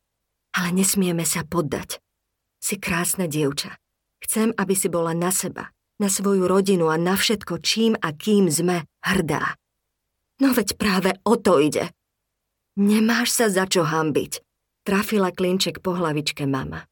Ale 0.55 0.71
nesmieme 0.71 1.27
sa 1.27 1.43
poddať. 1.43 1.99
Si 2.63 2.79
krásna 2.79 3.27
dievča. 3.27 3.75
Chcem, 4.23 4.55
aby 4.55 4.73
si 4.73 4.87
bola 4.87 5.11
na 5.11 5.29
seba, 5.35 5.75
na 5.99 6.07
svoju 6.07 6.47
rodinu 6.47 6.87
a 6.87 6.95
na 6.95 7.19
všetko, 7.19 7.59
čím 7.59 7.99
a 7.99 8.15
kým 8.15 8.47
sme 8.47 8.87
hrdá. 9.03 9.59
No 10.39 10.55
veď 10.55 10.79
práve 10.79 11.19
o 11.27 11.35
to 11.35 11.59
ide. 11.59 11.91
Nemáš 12.79 13.35
sa 13.35 13.45
za 13.51 13.67
čo 13.67 13.85
hambiť. 13.85 14.41
Trafila 14.83 15.31
klinček 15.31 15.79
po 15.79 15.95
hlavičke 15.95 16.43
mama. 16.43 16.87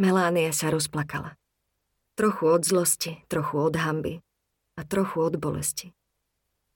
Melánia 0.00 0.50
sa 0.50 0.72
rozplakala. 0.72 1.38
Trochu 2.18 2.44
od 2.48 2.62
zlosti, 2.64 3.22
trochu 3.28 3.60
od 3.60 3.76
hamby 3.76 4.18
a 4.74 4.82
trochu 4.82 5.20
od 5.22 5.36
bolesti. 5.36 5.92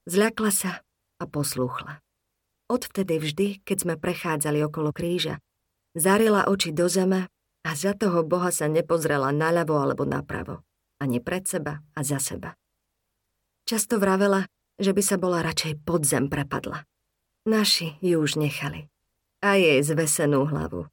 Zľakla 0.07 0.51
sa 0.53 0.73
a 1.19 1.25
poslúchla. 1.25 2.05
Odvtedy 2.67 3.19
vždy, 3.19 3.49
keď 3.65 3.77
sme 3.79 3.95
prechádzali 3.99 4.63
okolo 4.63 4.95
kríža, 4.95 5.39
zarila 5.97 6.47
oči 6.47 6.71
do 6.71 6.87
zeme 6.87 7.31
a 7.67 7.75
za 7.75 7.99
toho 7.99 8.23
Boha 8.23 8.55
sa 8.55 8.71
nepozrela 8.71 9.35
naľavo 9.35 9.75
alebo 9.83 10.07
napravo, 10.07 10.63
ani 11.03 11.19
pred 11.19 11.51
seba 11.51 11.83
a 11.99 12.01
za 12.07 12.23
seba. 12.23 12.55
Často 13.67 13.99
vravela, 13.99 14.47
že 14.79 14.95
by 14.95 15.03
sa 15.03 15.19
bola 15.19 15.43
radšej 15.43 15.83
pod 15.83 16.07
zem 16.07 16.31
prepadla. 16.31 16.87
Naši 17.51 17.99
ju 17.99 18.23
už 18.23 18.39
nechali. 18.39 18.87
A 19.43 19.59
jej 19.59 19.83
zvesenú 19.83 20.47
hlavu. 20.47 20.87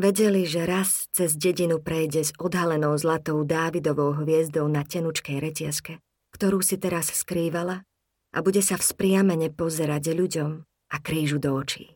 Vedeli, 0.00 0.48
že 0.48 0.64
raz 0.64 1.06
cez 1.12 1.36
dedinu 1.36 1.78
prejde 1.78 2.26
s 2.26 2.32
odhalenou 2.40 2.96
zlatou 2.98 3.44
Dávidovou 3.44 4.16
hviezdou 4.24 4.66
na 4.66 4.82
tenučkej 4.82 5.38
retiaske, 5.38 6.00
ktorú 6.34 6.64
si 6.64 6.80
teraz 6.80 7.12
skrývala 7.12 7.84
a 8.34 8.38
bude 8.42 8.58
sa 8.64 8.74
vzpriamene 8.74 9.54
pozerať 9.54 10.16
ľuďom 10.16 10.50
a 10.64 10.96
krížu 10.98 11.38
do 11.38 11.54
očí. 11.54 11.94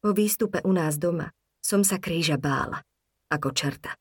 Po 0.00 0.16
výstupe 0.16 0.64
u 0.64 0.72
nás 0.72 0.96
doma 0.96 1.34
som 1.64 1.80
sa 1.80 1.96
kríža 1.96 2.36
bála, 2.36 2.84
ako 3.32 3.56
čerta. 3.56 3.96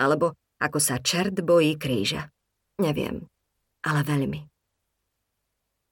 Alebo 0.00 0.32
ako 0.56 0.80
sa 0.80 0.96
čert 1.04 1.36
bojí 1.44 1.76
kríža. 1.76 2.32
Neviem, 2.80 3.28
ale 3.84 4.00
veľmi. 4.00 4.40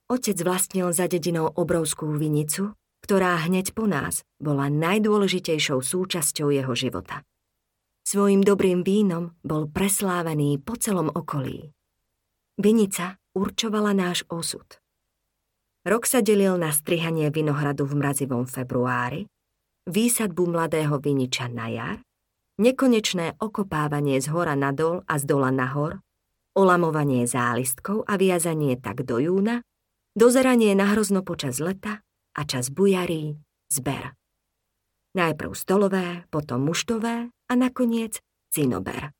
Otec 0.09 0.35
vlastnil 0.41 0.89
za 0.91 1.05
dedinou 1.05 1.47
obrovskú 1.53 2.09
vinicu, 2.17 2.73
ktorá 3.05 3.37
hneď 3.45 3.77
po 3.77 3.85
nás 3.85 4.25
bola 4.41 4.67
najdôležitejšou 4.73 5.79
súčasťou 5.79 6.49
jeho 6.49 6.73
života. 6.73 7.21
Svojim 8.03 8.43
dobrým 8.43 8.83
vínom 8.83 9.37
bol 9.47 9.71
preslávený 9.71 10.59
po 10.59 10.75
celom 10.75 11.07
okolí. 11.07 11.71
Vinica 12.59 13.15
určovala 13.31 13.95
náš 13.95 14.27
osud. 14.27 14.67
Rok 15.87 16.03
sa 16.03 16.19
delil 16.19 16.59
na 16.59 16.71
strihanie 16.71 17.31
vinohradu 17.31 17.87
v 17.87 17.99
mrazivom 17.99 18.43
februári, 18.47 19.27
výsadbu 19.87 20.47
mladého 20.47 20.99
viniča 20.99 21.51
na 21.51 21.67
jar, 21.67 21.97
nekonečné 22.59 23.35
okopávanie 23.41 24.21
z 24.21 24.31
hora 24.31 24.55
nadol 24.55 25.03
a 25.09 25.19
z 25.19 25.23
dola 25.27 25.51
nahor, 25.51 25.99
olamovanie 26.53 27.25
zálistkov 27.25 28.05
a 28.05 28.15
viazanie 28.15 28.77
tak 28.77 29.03
do 29.03 29.17
júna, 29.19 29.65
dozeranie 30.13 30.77
na 30.77 30.93
hrozno 30.93 31.25
počas 31.25 31.57
leta 31.57 32.05
a 32.37 32.41
čas 32.45 32.69
bujarí, 32.69 33.37
zber. 33.73 34.13
Najprv 35.13 35.51
stolové, 35.53 36.25
potom 36.33 36.65
muštové 36.65 37.29
a 37.29 37.53
nakoniec 37.53 38.17
cinober. 38.49 39.13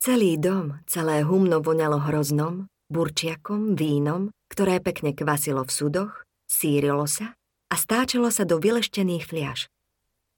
Celý 0.00 0.40
dom, 0.40 0.80
celé 0.88 1.24
humno 1.24 1.60
voňalo 1.60 2.00
hroznom, 2.08 2.68
burčiakom, 2.88 3.76
vínom, 3.76 4.32
ktoré 4.48 4.80
pekne 4.80 5.12
kvasilo 5.12 5.64
v 5.64 5.72
sudoch, 5.72 6.12
sírilo 6.48 7.04
sa 7.04 7.36
a 7.70 7.74
stáčalo 7.78 8.34
sa 8.34 8.42
do 8.42 8.58
vyleštených 8.58 9.24
fliaž. 9.24 9.70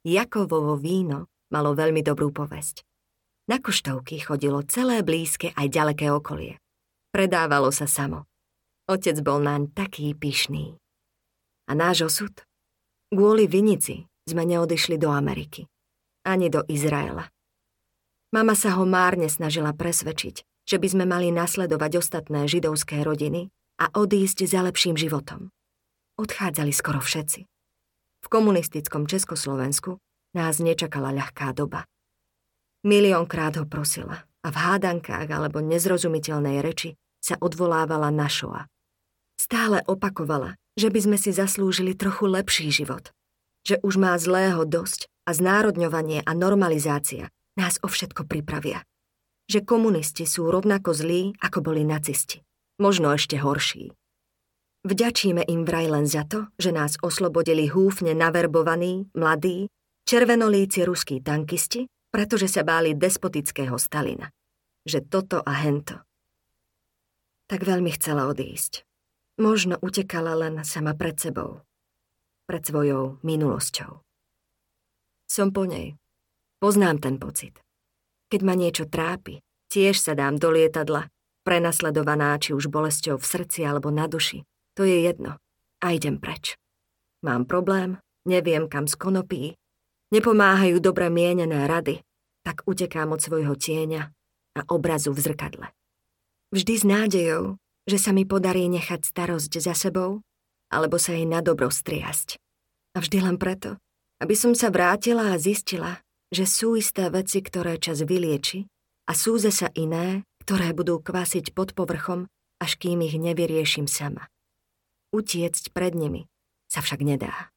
Jakovovo 0.04 0.76
víno 0.76 1.32
malo 1.48 1.72
veľmi 1.72 2.04
dobrú 2.04 2.28
povesť. 2.28 2.84
Na 3.48 3.58
koštovky 3.58 4.22
chodilo 4.22 4.62
celé 4.62 5.02
blízke 5.02 5.50
aj 5.56 5.66
ďaleké 5.66 6.12
okolie. 6.12 6.60
Predávalo 7.10 7.74
sa 7.74 7.90
samo. 7.90 8.28
Otec 8.86 9.18
bol 9.24 9.42
naň 9.42 9.72
taký 9.72 10.14
pyšný. 10.14 10.78
A 11.68 11.72
náš 11.74 12.06
osud? 12.06 12.34
Kvôli 13.12 13.48
vinici 13.50 14.06
sme 14.28 14.46
neodišli 14.46 14.96
do 14.96 15.10
Ameriky. 15.10 15.66
Ani 16.22 16.48
do 16.48 16.62
Izraela. 16.70 17.28
Mama 18.32 18.56
sa 18.56 18.78
ho 18.80 18.88
márne 18.88 19.28
snažila 19.28 19.76
presvedčiť, 19.76 20.64
že 20.64 20.76
by 20.80 20.88
sme 20.88 21.04
mali 21.04 21.28
nasledovať 21.34 22.00
ostatné 22.00 22.48
židovské 22.48 23.04
rodiny 23.04 23.52
a 23.76 23.92
odísť 23.92 24.46
za 24.48 24.64
lepším 24.64 24.96
životom. 24.96 25.52
Odchádzali 26.20 26.72
skoro 26.74 27.00
všetci. 27.00 27.40
V 28.22 28.26
komunistickom 28.30 29.08
Československu 29.08 29.98
nás 30.36 30.60
nečakala 30.60 31.10
ľahká 31.12 31.52
doba. 31.56 31.88
Miliónkrát 32.82 33.56
ho 33.58 33.64
prosila 33.66 34.26
a 34.42 34.48
v 34.50 34.56
hádankách 34.58 35.28
alebo 35.30 35.62
nezrozumiteľnej 35.62 36.60
reči 36.60 36.98
sa 37.22 37.38
odvolávala 37.38 38.10
na 38.10 38.26
Shoa. 38.26 38.66
Stále 39.38 39.86
opakovala, 39.86 40.58
že 40.74 40.90
by 40.90 41.00
sme 41.02 41.16
si 41.18 41.30
zaslúžili 41.30 41.94
trochu 41.94 42.26
lepší 42.26 42.74
život. 42.74 43.14
Že 43.62 43.78
už 43.86 43.94
má 44.02 44.18
zlého 44.18 44.66
dosť 44.66 45.06
a 45.26 45.30
znárodňovanie 45.30 46.26
a 46.26 46.30
normalizácia 46.34 47.30
nás 47.54 47.78
o 47.82 47.88
všetko 47.90 48.26
pripravia. 48.26 48.82
Že 49.46 49.62
komunisti 49.62 50.26
sú 50.26 50.50
rovnako 50.50 50.90
zlí, 50.94 51.38
ako 51.38 51.62
boli 51.62 51.86
nacisti. 51.86 52.42
Možno 52.82 53.14
ešte 53.14 53.38
horší. 53.38 53.94
Vďačíme 54.82 55.46
im 55.46 55.62
vraj 55.62 55.86
len 55.86 56.10
za 56.10 56.26
to, 56.26 56.50
že 56.58 56.74
nás 56.74 56.98
oslobodili 56.98 57.70
húfne 57.70 58.18
naverbovaní, 58.18 59.06
mladí, 59.14 59.70
červenolíci 60.02 60.82
ruskí 60.82 61.22
tankisti, 61.22 61.86
pretože 62.10 62.50
sa 62.50 62.66
báli 62.66 62.98
despotického 62.98 63.78
Stalina. 63.78 64.34
Že 64.82 64.98
toto 65.06 65.38
a 65.38 65.54
hento. 65.62 66.02
Tak 67.46 67.62
veľmi 67.62 67.94
chcela 67.94 68.26
odísť. 68.26 68.82
Možno 69.38 69.78
utekala 69.78 70.34
len 70.34 70.66
sama 70.66 70.98
pred 70.98 71.14
sebou. 71.14 71.62
Pred 72.50 72.62
svojou 72.66 73.22
minulosťou. 73.22 74.02
Som 75.30 75.54
po 75.54 75.62
nej. 75.62 75.94
Poznám 76.58 76.98
ten 76.98 77.22
pocit. 77.22 77.54
Keď 78.34 78.40
ma 78.42 78.58
niečo 78.58 78.90
trápi, 78.90 79.38
tiež 79.70 80.02
sa 80.02 80.18
dám 80.18 80.42
do 80.42 80.50
lietadla, 80.50 81.06
prenasledovaná 81.46 82.34
či 82.42 82.50
už 82.50 82.66
bolesťou 82.66 83.14
v 83.16 83.24
srdci 83.24 83.62
alebo 83.62 83.88
na 83.88 84.10
duši, 84.10 84.42
to 84.76 84.84
je 84.84 85.04
jedno. 85.04 85.38
A 85.82 85.96
idem 85.96 86.18
preč. 86.18 86.56
Mám 87.22 87.46
problém, 87.46 87.98
neviem 88.26 88.66
kam 88.70 88.86
z 88.86 88.94
konopí, 88.98 89.44
nepomáhajú 90.14 90.78
dobre 90.78 91.10
mienené 91.10 91.66
rady, 91.66 92.02
tak 92.42 92.66
utekám 92.66 93.14
od 93.14 93.20
svojho 93.22 93.54
tieňa 93.54 94.02
a 94.58 94.60
obrazu 94.70 95.14
v 95.14 95.20
zrkadle. 95.22 95.66
Vždy 96.52 96.74
s 96.76 96.84
nádejou, 96.84 97.56
že 97.88 97.98
sa 97.98 98.12
mi 98.12 98.28
podarí 98.28 98.68
nechať 98.68 99.08
starosť 99.08 99.52
za 99.58 99.74
sebou, 99.74 100.20
alebo 100.70 100.96
sa 101.00 101.16
jej 101.16 101.26
na 101.26 101.40
dobro 101.40 101.72
striasť. 101.72 102.38
A 102.92 103.00
vždy 103.00 103.18
len 103.24 103.36
preto, 103.40 103.80
aby 104.20 104.36
som 104.36 104.52
sa 104.54 104.68
vrátila 104.70 105.34
a 105.34 105.40
zistila, 105.40 106.04
že 106.32 106.48
sú 106.48 106.78
isté 106.78 107.08
veci, 107.12 107.44
ktoré 107.44 107.76
čas 107.76 108.00
vylieči 108.04 108.64
a 109.08 109.12
sú 109.12 109.36
zasa 109.36 109.68
iné, 109.76 110.24
ktoré 110.44 110.72
budú 110.72 111.00
kvasiť 111.00 111.52
pod 111.52 111.76
povrchom, 111.76 112.28
až 112.62 112.80
kým 112.80 113.04
ich 113.04 113.18
nevyriešim 113.18 113.84
sama. 113.90 114.31
Utiecť 115.12 115.76
pred 115.76 115.92
nimi 115.92 116.24
sa 116.72 116.80
však 116.80 117.04
nedá. 117.04 117.52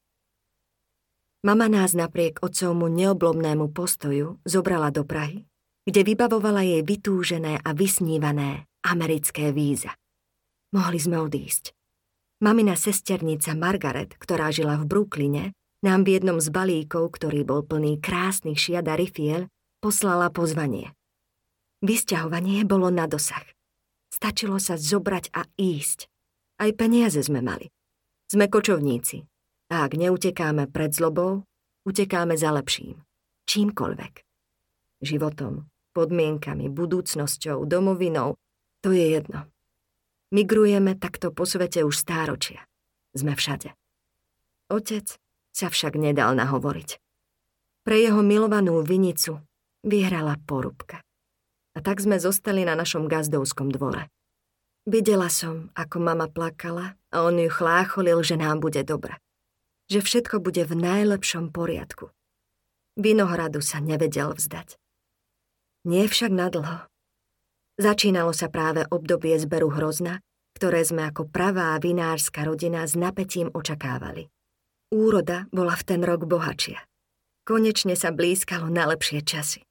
Mama 1.46 1.72
nás 1.72 1.96
napriek 1.96 2.44
otcovmu 2.44 2.92
neoblomnému 2.92 3.72
postoju 3.72 4.44
zobrala 4.44 4.92
do 4.92 5.08
Prahy, 5.08 5.48
kde 5.86 6.02
vybavovala 6.04 6.66
jej 6.66 6.82
vytúžené 6.82 7.62
a 7.62 7.70
vysnívané 7.72 8.68
americké 8.84 9.56
víza. 9.56 9.94
Mohli 10.76 11.00
sme 11.00 11.22
odísť. 11.22 11.72
Mamina 12.44 12.76
sesternica 12.76 13.56
Margaret, 13.56 14.18
ktorá 14.20 14.52
žila 14.52 14.76
v 14.82 14.90
Brooklyne, 14.90 15.44
nám 15.86 16.04
v 16.04 16.18
jednom 16.20 16.42
z 16.42 16.50
balíkov, 16.50 17.16
ktorý 17.16 17.46
bol 17.46 17.62
plný 17.64 18.02
krásnych 18.02 18.60
šiad 18.60 18.90
rifiel, 18.98 19.48
poslala 19.80 20.34
pozvanie. 20.34 20.92
Vysťahovanie 21.86 22.66
bolo 22.66 22.90
na 22.90 23.06
dosah. 23.06 23.46
Stačilo 24.10 24.58
sa 24.58 24.82
zobrať 24.82 25.30
a 25.32 25.46
ísť. 25.62 26.10
Aj 26.56 26.72
peniaze 26.72 27.20
sme 27.20 27.44
mali. 27.44 27.68
Sme 28.32 28.48
kočovníci. 28.48 29.28
A 29.74 29.84
ak 29.84 29.98
neutekáme 30.00 30.72
pred 30.72 30.96
zlobou, 30.96 31.44
utekáme 31.84 32.40
za 32.40 32.56
lepším. 32.56 33.02
Čímkoľvek. 33.50 34.14
Životom, 35.04 35.68
podmienkami, 35.92 36.72
budúcnosťou, 36.72 37.68
domovinou, 37.68 38.40
to 38.80 38.96
je 38.96 39.20
jedno. 39.20 39.52
Migrujeme 40.32 40.96
takto 40.96 41.36
po 41.36 41.44
svete 41.44 41.84
už 41.84 41.96
stáročia. 41.98 42.64
Sme 43.12 43.36
všade. 43.36 43.76
Otec 44.72 45.06
sa 45.52 45.68
však 45.70 46.00
nedal 46.00 46.36
nahovoriť. 46.36 46.90
Pre 47.86 47.98
jeho 48.00 48.26
milovanú 48.26 48.82
vinicu 48.82 49.44
vyhrala 49.86 50.42
porúbka. 50.44 51.06
A 51.76 51.84
tak 51.84 52.02
sme 52.02 52.18
zostali 52.18 52.66
na 52.66 52.74
našom 52.74 53.06
gazdovskom 53.06 53.70
dvore. 53.70 54.10
Videla 54.86 55.34
som, 55.34 55.74
ako 55.74 55.98
mama 55.98 56.30
plakala 56.30 56.94
a 57.10 57.26
on 57.26 57.42
ju 57.42 57.50
chlácholil, 57.50 58.22
že 58.22 58.38
nám 58.38 58.62
bude 58.62 58.86
dobre. 58.86 59.18
Že 59.90 60.06
všetko 60.06 60.36
bude 60.46 60.62
v 60.62 60.78
najlepšom 60.78 61.50
poriadku. 61.50 62.14
Vinohradu 62.94 63.66
sa 63.66 63.82
nevedel 63.82 64.38
vzdať. 64.38 64.78
Nie 65.90 66.06
však 66.06 66.30
nadlho. 66.30 66.86
Začínalo 67.82 68.32
sa 68.32 68.48
práve 68.48 68.86
obdobie 68.88 69.36
zberu 69.42 69.74
hrozna, 69.74 70.22
ktoré 70.54 70.86
sme 70.86 71.10
ako 71.10 71.28
pravá 71.34 71.76
vinárska 71.82 72.46
rodina 72.46 72.86
s 72.86 72.94
napätím 72.94 73.52
očakávali. 73.52 74.30
Úroda 74.94 75.50
bola 75.52 75.76
v 75.76 75.84
ten 75.84 76.02
rok 76.06 76.30
bohačia. 76.30 76.80
Konečne 77.44 77.98
sa 77.98 78.14
blízkalo 78.14 78.70
na 78.70 78.86
lepšie 78.88 79.26
časy. 79.26 79.66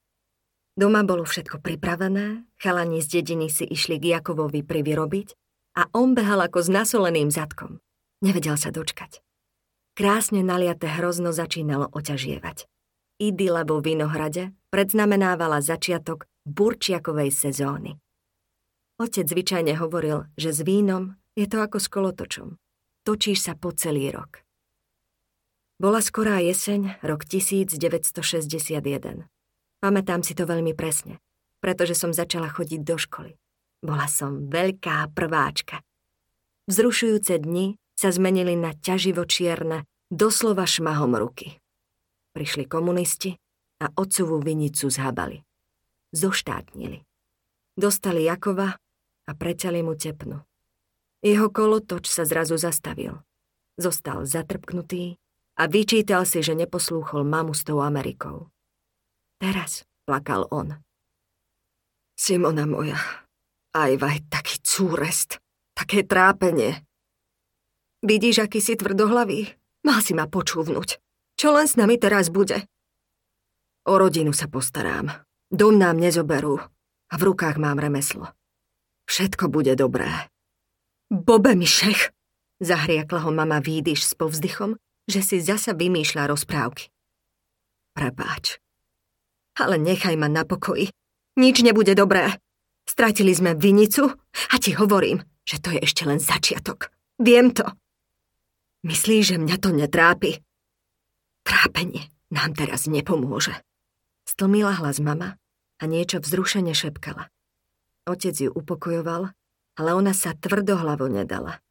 Doma 0.74 1.06
bolo 1.06 1.22
všetko 1.22 1.62
pripravené, 1.62 2.50
chalani 2.58 2.98
z 2.98 3.22
dediny 3.22 3.46
si 3.46 3.62
išli 3.62 4.02
k 4.02 4.18
Jakovovi 4.18 4.66
privyrobiť 4.66 5.28
a 5.78 5.86
on 5.94 6.18
behal 6.18 6.42
ako 6.42 6.66
s 6.66 6.68
nasoleným 6.70 7.30
zadkom. 7.30 7.78
Nevedel 8.26 8.58
sa 8.58 8.74
dočkať. 8.74 9.22
Krásne 9.94 10.42
naliaté 10.42 10.90
hrozno 10.90 11.30
začínalo 11.30 11.86
oťažievať. 11.94 12.66
Idyla 13.22 13.62
vo 13.62 13.78
Vinohrade 13.78 14.50
predznamenávala 14.74 15.62
začiatok 15.62 16.26
burčiakovej 16.42 17.30
sezóny. 17.30 18.02
Otec 18.98 19.30
zvyčajne 19.30 19.78
hovoril, 19.78 20.26
že 20.34 20.50
s 20.50 20.66
vínom 20.66 21.14
je 21.38 21.46
to 21.46 21.62
ako 21.62 21.78
s 21.78 21.86
kolotočom. 21.86 22.58
Točíš 23.06 23.46
sa 23.46 23.54
po 23.54 23.70
celý 23.70 24.10
rok. 24.10 24.42
Bola 25.78 26.02
skorá 26.02 26.42
jeseň, 26.42 26.98
rok 27.02 27.26
1961. 27.26 29.33
Pamätám 29.84 30.24
si 30.24 30.32
to 30.32 30.48
veľmi 30.48 30.72
presne, 30.72 31.20
pretože 31.60 31.92
som 31.92 32.16
začala 32.16 32.48
chodiť 32.48 32.80
do 32.80 32.96
školy. 32.96 33.36
Bola 33.84 34.08
som 34.08 34.48
veľká 34.48 35.12
prváčka. 35.12 35.84
Vzrušujúce 36.72 37.36
dni 37.36 37.76
sa 37.92 38.08
zmenili 38.08 38.56
na 38.56 38.72
ťaživo 38.72 39.28
čierne, 39.28 39.84
doslova 40.08 40.64
šmahom 40.64 41.12
ruky. 41.20 41.60
Prišli 42.32 42.64
komunisti 42.64 43.36
a 43.84 43.92
otcovú 43.92 44.40
vinicu 44.40 44.88
zhabali. 44.88 45.44
Zoštátnili. 46.16 47.04
Dostali 47.76 48.24
Jakova 48.24 48.80
a 49.28 49.30
preťali 49.36 49.84
mu 49.84 50.00
tepnu. 50.00 50.40
Jeho 51.20 51.52
kolotoč 51.52 52.08
sa 52.08 52.24
zrazu 52.24 52.56
zastavil. 52.56 53.20
Zostal 53.76 54.24
zatrpknutý 54.24 55.20
a 55.60 55.68
vyčítal 55.68 56.24
si, 56.24 56.40
že 56.40 56.56
neposlúchol 56.56 57.20
mamu 57.28 57.52
s 57.52 57.68
tou 57.68 57.84
Amerikou. 57.84 58.48
Teraz, 59.42 59.86
plakal 60.06 60.46
on. 60.50 60.78
Simona 62.14 62.64
moja, 62.64 62.98
aj 63.74 63.98
vaj 63.98 64.18
taký 64.30 64.62
cúrest, 64.62 65.42
také 65.74 66.06
trápenie. 66.06 66.86
Vidíš, 68.04 68.46
aký 68.46 68.62
si 68.62 68.78
tvrdohlavý? 68.78 69.50
Mal 69.84 69.98
si 70.00 70.14
ma 70.14 70.30
počúvnuť. 70.30 70.88
Čo 71.34 71.58
len 71.58 71.66
s 71.66 71.74
nami 71.74 71.98
teraz 71.98 72.30
bude? 72.30 72.64
O 73.84 73.98
rodinu 74.00 74.32
sa 74.32 74.48
postarám. 74.48 75.10
Dom 75.52 75.76
nám 75.76 76.00
nezoberú 76.00 76.56
a 77.10 77.14
v 77.20 77.22
rukách 77.22 77.60
mám 77.60 77.76
remeslo. 77.76 78.32
Všetko 79.04 79.52
bude 79.52 79.76
dobré. 79.76 80.08
Bobe 81.12 81.52
Mišech, 81.52 82.10
zahriakla 82.64 83.28
ho 83.28 83.30
mama 83.30 83.60
výdyš 83.60 84.08
s 84.08 84.12
povzdychom, 84.16 84.80
že 85.04 85.20
si 85.20 85.36
zasa 85.44 85.76
vymýšľa 85.76 86.32
rozprávky. 86.32 86.88
Prepáč, 87.92 88.63
ale 89.58 89.78
nechaj 89.78 90.14
ma 90.18 90.26
na 90.26 90.42
pokoji. 90.42 90.90
Nič 91.34 91.62
nebude 91.66 91.94
dobré. 91.98 92.38
Stratili 92.84 93.32
sme 93.34 93.56
vinicu 93.56 94.06
a 94.52 94.54
ti 94.60 94.76
hovorím, 94.76 95.24
že 95.42 95.58
to 95.58 95.74
je 95.74 95.80
ešte 95.82 96.04
len 96.04 96.20
začiatok. 96.20 96.92
Viem 97.18 97.50
to. 97.50 97.64
Myslíš, 98.84 99.34
že 99.34 99.36
mňa 99.40 99.56
to 99.58 99.70
netrápi? 99.72 100.44
Trápenie 101.42 102.12
nám 102.28 102.52
teraz 102.52 102.84
nepomôže. 102.86 103.56
Stlmila 104.28 104.76
hlas 104.76 105.00
mama 105.00 105.40
a 105.80 105.84
niečo 105.88 106.20
vzrušene 106.20 106.76
šepkala. 106.76 107.32
Otec 108.04 108.36
ju 108.36 108.52
upokojoval, 108.52 109.32
ale 109.80 109.90
ona 109.96 110.12
sa 110.12 110.36
tvrdohlavo 110.36 111.08
nedala. 111.08 111.64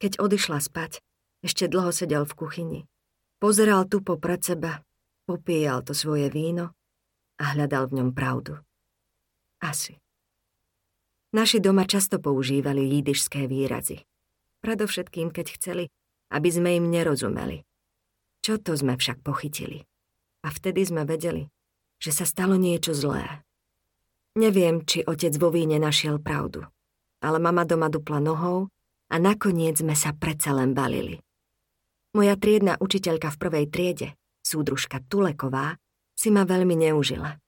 Keď 0.00 0.18
odišla 0.18 0.58
spať, 0.58 1.04
ešte 1.44 1.68
dlho 1.68 1.92
sedel 1.92 2.24
v 2.24 2.34
kuchyni. 2.34 2.80
Pozeral 3.38 3.84
tu 3.90 4.00
pred 4.00 4.40
seba, 4.40 4.80
popíjal 5.26 5.84
to 5.84 5.92
svoje 5.92 6.32
víno 6.32 6.72
a 7.40 7.56
hľadal 7.56 7.88
v 7.88 8.02
ňom 8.02 8.10
pravdu. 8.12 8.58
Asi. 9.62 9.96
Naši 11.32 11.62
doma 11.64 11.88
často 11.88 12.20
používali 12.20 12.84
jídyšské 12.98 13.48
výrazy. 13.48 14.04
Predovšetkým, 14.60 15.32
keď 15.32 15.46
chceli, 15.56 15.84
aby 16.28 16.48
sme 16.52 16.76
im 16.76 16.92
nerozumeli. 16.92 17.64
Čo 18.44 18.58
to 18.58 18.76
sme 18.76 18.98
však 18.98 19.24
pochytili? 19.24 19.86
A 20.42 20.50
vtedy 20.50 20.82
sme 20.82 21.06
vedeli, 21.06 21.46
že 22.02 22.10
sa 22.10 22.26
stalo 22.26 22.58
niečo 22.58 22.92
zlé. 22.92 23.46
Neviem, 24.34 24.82
či 24.82 25.06
otec 25.06 25.32
vo 25.38 25.54
víne 25.54 25.78
našiel 25.78 26.18
pravdu. 26.18 26.66
ale 27.22 27.38
mama 27.38 27.62
doma 27.62 27.86
dupla 27.86 28.18
nohou 28.18 28.66
a 29.08 29.14
nakoniec 29.22 29.78
sme 29.78 29.94
sa 29.94 30.10
predsa 30.10 30.50
len 30.52 30.74
balili. 30.74 31.22
Moja 32.12 32.36
triedna 32.36 32.76
učiteľka 32.76 33.32
v 33.32 33.40
prvej 33.40 33.66
triede, 33.70 34.08
súdružka 34.42 35.00
Tuleková, 35.06 35.78
si 36.22 36.30
ma 36.30 36.46
veľmi 36.46 36.78
neužila. 36.78 37.42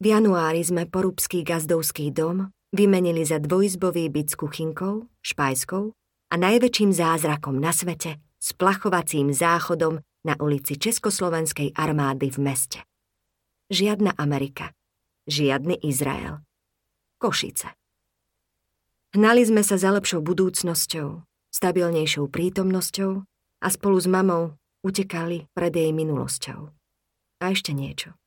V 0.00 0.04
januári 0.08 0.64
sme 0.64 0.88
porúbský 0.88 1.44
gazdovský 1.44 2.08
dom 2.08 2.48
vymenili 2.72 3.28
za 3.28 3.36
dvojizbový 3.36 4.08
byt 4.08 4.32
s 4.32 4.34
kuchynkou, 4.40 5.04
špajskou 5.20 5.92
a 6.32 6.34
najväčším 6.40 6.96
zázrakom 6.96 7.60
na 7.60 7.76
svete 7.76 8.16
s 8.40 8.56
plachovacím 8.56 9.36
záchodom 9.36 10.00
na 10.24 10.34
ulici 10.40 10.80
Československej 10.80 11.76
armády 11.76 12.32
v 12.32 12.38
meste. 12.40 12.80
Žiadna 13.68 14.16
Amerika, 14.16 14.72
žiadny 15.28 15.76
Izrael. 15.84 16.40
Košice. 17.20 17.74
Hnali 19.12 19.44
sme 19.44 19.60
sa 19.60 19.76
za 19.76 19.92
lepšou 19.92 20.24
budúcnosťou, 20.24 21.20
stabilnejšou 21.52 22.32
prítomnosťou 22.32 23.12
a 23.60 23.66
spolu 23.68 23.98
s 23.98 24.06
mamou 24.08 24.56
utekali 24.86 25.50
pred 25.52 25.74
jej 25.74 25.90
minulosťou. 25.90 26.77
A 27.38 27.54
ešte 27.54 27.70
niečo. 27.70 28.18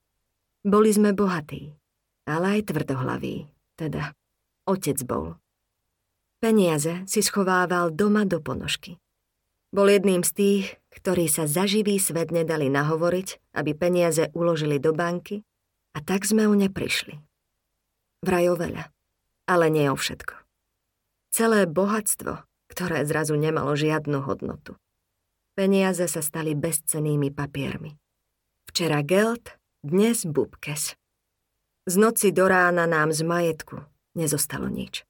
Boli 0.62 0.94
sme 0.94 1.12
bohatí, 1.12 1.76
ale 2.30 2.60
aj 2.60 2.72
tvrdohlaví, 2.72 3.50
teda 3.76 4.14
otec 4.70 4.98
bol. 5.04 5.42
Peniaze 6.42 7.06
si 7.06 7.22
schovával 7.22 7.94
doma 7.94 8.26
do 8.26 8.42
ponožky. 8.42 8.98
Bol 9.72 9.88
jedným 9.88 10.26
z 10.26 10.32
tých, 10.36 10.66
ktorí 10.92 11.32
sa 11.32 11.48
za 11.48 11.64
živý 11.64 11.96
svet 11.96 12.34
nedali 12.34 12.68
nahovoriť, 12.68 13.56
aby 13.56 13.72
peniaze 13.72 14.28
uložili 14.36 14.82
do 14.82 14.92
banky 14.92 15.48
a 15.96 16.04
tak 16.04 16.28
sme 16.28 16.48
o 16.48 16.54
ne 16.58 16.68
prišli. 16.68 17.20
Vraj 18.22 18.52
o 18.52 18.56
veľa, 18.60 18.92
ale 19.48 19.66
nie 19.72 19.88
o 19.88 19.96
všetko. 19.96 20.36
Celé 21.32 21.64
bohatstvo, 21.66 22.44
ktoré 22.68 23.08
zrazu 23.08 23.40
nemalo 23.40 23.72
žiadnu 23.74 24.20
hodnotu. 24.28 24.76
Peniaze 25.56 26.04
sa 26.08 26.20
stali 26.20 26.52
bezcenými 26.52 27.32
papiermi. 27.32 27.96
Včera 28.72 29.04
geld, 29.04 29.60
dnes 29.84 30.24
bubkes. 30.24 30.96
Z 31.84 31.96
noci 32.00 32.32
do 32.32 32.48
rána 32.48 32.88
nám 32.88 33.12
z 33.12 33.20
majetku 33.28 33.84
nezostalo 34.16 34.72
nič. 34.72 35.04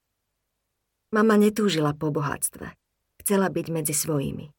Mama 1.14 1.38
netúžila 1.38 1.94
po 1.94 2.10
bohatstve. 2.10 2.74
Chcela 3.22 3.54
byť 3.54 3.68
medzi 3.70 3.94
svojimi. 3.94 4.50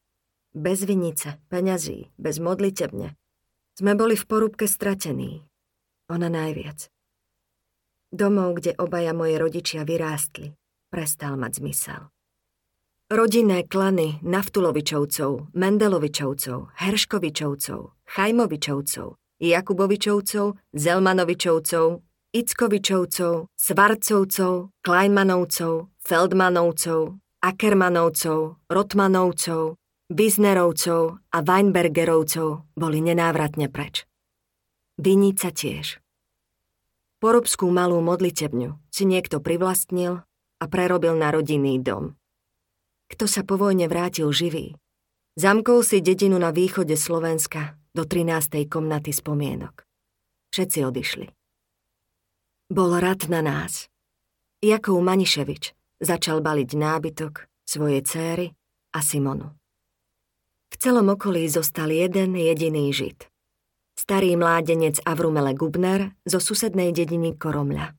Bez 0.55 0.87
vinice, 0.87 1.35
peňazí, 1.51 2.15
bez 2.15 2.38
modlitebne. 2.38 3.19
Sme 3.75 3.99
boli 3.99 4.15
v 4.15 4.23
porúbke 4.23 4.71
stratení. 4.71 5.51
Ona 6.07 6.31
najviac. 6.31 6.87
Domov, 8.15 8.62
kde 8.62 8.79
obaja 8.79 9.11
moje 9.19 9.35
rodičia 9.35 9.83
vyrástli, 9.83 10.55
prestal 10.95 11.35
mať 11.35 11.59
zmysel. 11.59 12.12
Rodinné 13.12 13.68
klany 13.68 14.25
Naftulovičovcov, 14.25 15.53
Mendelovičovcov, 15.53 16.72
Herškovičovcov, 16.81 17.81
Chajmovičovcov, 18.09 19.09
Jakubovičovcov, 19.37 20.46
Zelmanovičovcov, 20.72 21.87
Ickovičovcov, 22.33 23.35
Svarcovcov, 23.53 24.53
Kleinmanovcov, 24.81 25.92
Feldmanovcov, 26.01 27.01
Ackermanovcov, 27.44 28.40
Rotmanovcov, 28.72 29.77
Wisnerovcov 30.09 31.20
a 31.37 31.38
Weinbergerovcov 31.44 32.48
boli 32.72 33.05
nenávratne 33.05 33.68
preč. 33.68 34.09
Vinica 34.96 35.53
tiež. 35.53 36.01
Porobskú 37.20 37.68
malú 37.68 38.01
modlitebňu 38.01 38.81
si 38.88 39.05
niekto 39.05 39.44
privlastnil 39.44 40.25
a 40.57 40.64
prerobil 40.64 41.12
na 41.20 41.29
rodinný 41.29 41.77
dom. 41.77 42.16
Kto 43.12 43.29
sa 43.29 43.44
po 43.44 43.61
vojne 43.61 43.92
vrátil 43.92 44.33
živý, 44.33 44.72
zamkol 45.37 45.85
si 45.85 46.01
dedinu 46.01 46.40
na 46.40 46.48
východe 46.48 46.96
Slovenska 46.96 47.77
do 47.92 48.09
13. 48.09 48.64
komnaty 48.72 49.12
spomienok. 49.12 49.85
Všetci 50.48 50.79
odišli. 50.81 51.27
Bol 52.72 52.96
rad 52.96 53.29
na 53.29 53.44
nás. 53.44 53.92
Jakov 54.64 54.96
Maniševič 55.05 55.77
začal 56.01 56.40
baliť 56.40 56.70
nábytok, 56.72 57.44
svoje 57.68 58.01
céry 58.01 58.57
a 58.96 59.05
Simonu. 59.05 59.53
V 60.72 60.75
celom 60.81 61.12
okolí 61.12 61.44
zostal 61.53 61.92
jeden 61.92 62.33
jediný 62.33 62.88
žid. 62.96 63.29
Starý 63.92 64.40
mládenec 64.40 65.05
Avrumele 65.05 65.53
Gubner 65.53 66.16
zo 66.25 66.40
susednej 66.40 66.96
dediny 66.96 67.37
Koromľa. 67.37 67.92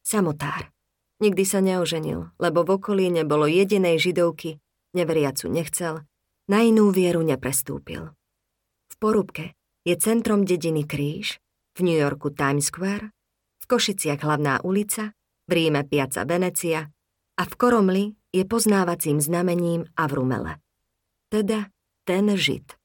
Samotár. 0.00 0.75
Nikdy 1.16 1.44
sa 1.48 1.64
neoženil, 1.64 2.36
lebo 2.36 2.60
v 2.60 2.76
okolí 2.76 3.08
nebolo 3.08 3.48
jedinej 3.48 3.96
židovky, 3.96 4.60
neveriacu 4.92 5.48
nechcel, 5.48 6.04
na 6.46 6.60
inú 6.60 6.92
vieru 6.92 7.24
neprestúpil. 7.24 8.12
V 8.92 8.94
Porúbke 9.00 9.56
je 9.88 9.96
centrom 9.96 10.44
dediny 10.44 10.84
Kríž, 10.84 11.40
v 11.76 11.80
New 11.88 11.98
Yorku 11.98 12.32
Times 12.32 12.68
Square, 12.68 13.12
v 13.60 13.64
Košiciach 13.64 14.20
hlavná 14.20 14.60
ulica, 14.60 15.16
v 15.48 15.50
Ríme 15.52 15.88
Piazza 15.88 16.28
Venecia 16.28 16.88
a 17.36 17.42
v 17.44 17.52
Koromli 17.56 18.04
je 18.32 18.44
poznávacím 18.44 19.20
znamením 19.20 19.88
Avrumele. 19.96 20.60
Teda 21.32 21.72
ten 22.04 22.28
Žid. 22.28 22.76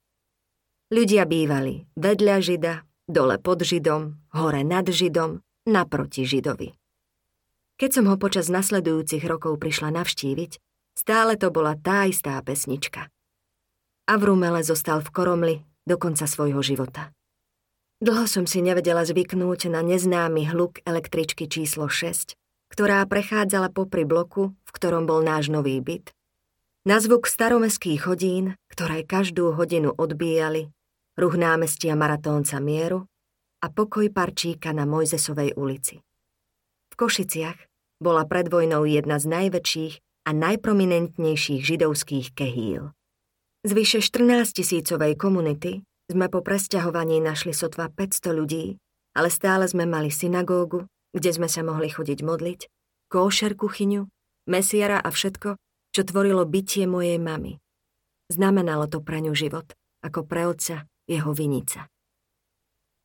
Ľudia 0.91 1.23
bývali 1.27 1.87
vedľa 1.95 2.35
Žida, 2.43 2.73
dole 3.07 3.39
pod 3.39 3.63
Židom, 3.63 4.31
hore 4.35 4.63
nad 4.63 4.87
Židom, 4.87 5.39
naproti 5.67 6.27
Židovi. 6.27 6.80
Keď 7.81 7.97
som 7.97 8.05
ho 8.13 8.15
počas 8.21 8.45
nasledujúcich 8.53 9.25
rokov 9.25 9.57
prišla 9.57 9.89
navštíviť, 9.89 10.61
stále 10.93 11.33
to 11.33 11.49
bola 11.49 11.73
tá 11.73 12.05
istá 12.05 12.37
pesnička. 12.45 13.09
Avrumele 14.05 14.61
zostal 14.61 15.01
v 15.01 15.09
Koromli 15.09 15.55
do 15.89 15.97
konca 15.97 16.29
svojho 16.29 16.61
života. 16.61 17.09
Dlho 17.97 18.29
som 18.29 18.45
si 18.45 18.61
nevedela 18.61 19.01
zvyknúť 19.01 19.73
na 19.73 19.81
neznámy 19.81 20.53
hluk 20.53 20.85
električky 20.85 21.49
číslo 21.49 21.89
6, 21.89 22.37
ktorá 22.69 23.01
prechádzala 23.09 23.73
popri 23.73 24.05
bloku, 24.05 24.53
v 24.53 24.69
ktorom 24.77 25.09
bol 25.09 25.25
náš 25.25 25.49
nový 25.49 25.81
byt. 25.81 26.13
Na 26.85 27.01
zvuk 27.01 27.25
staromeských 27.25 28.05
hodín, 28.05 28.53
ktoré 28.69 29.01
každú 29.01 29.57
hodinu 29.57 29.89
odbíjali, 29.97 30.69
ruch 31.17 31.33
námestia 31.33 31.97
Maratónca 31.97 32.61
Mieru 32.61 33.09
a 33.57 33.73
pokoj 33.73 34.05
parčíka 34.13 34.69
na 34.69 34.85
Mojzesovej 34.85 35.57
ulici. 35.57 35.97
V 36.93 36.93
Košiciach 36.93 37.70
bola 38.01 38.25
pred 38.25 38.49
vojnou 38.49 38.83
jedna 38.89 39.21
z 39.21 39.29
najväčších 39.29 39.93
a 40.25 40.29
najprominentnejších 40.33 41.61
židovských 41.61 42.33
kehíl. 42.33 42.91
Z 43.61 43.71
vyše 43.77 43.99
14 44.01 44.57
tisícovej 44.57 45.13
komunity 45.21 45.85
sme 46.09 46.27
po 46.33 46.41
presťahovaní 46.41 47.21
našli 47.21 47.53
sotva 47.53 47.93
500 47.93 48.33
ľudí, 48.33 48.81
ale 49.13 49.29
stále 49.29 49.69
sme 49.69 49.85
mali 49.85 50.09
synagógu, 50.09 50.89
kde 51.13 51.29
sme 51.29 51.45
sa 51.45 51.61
mohli 51.61 51.93
chodiť 51.93 52.19
modliť, 52.25 52.59
kóšer 53.13 53.53
kuchyňu, 53.53 54.09
mesiara 54.49 54.97
a 54.97 55.13
všetko, 55.13 55.61
čo 55.93 56.01
tvorilo 56.01 56.41
bytie 56.49 56.89
mojej 56.89 57.21
mamy. 57.21 57.61
Znamenalo 58.33 58.89
to 58.89 59.03
pre 59.03 59.21
ňu 59.21 59.35
život, 59.35 59.67
ako 60.01 60.25
pre 60.25 60.49
otca 60.49 60.87
jeho 61.05 61.35
vinica. 61.35 61.91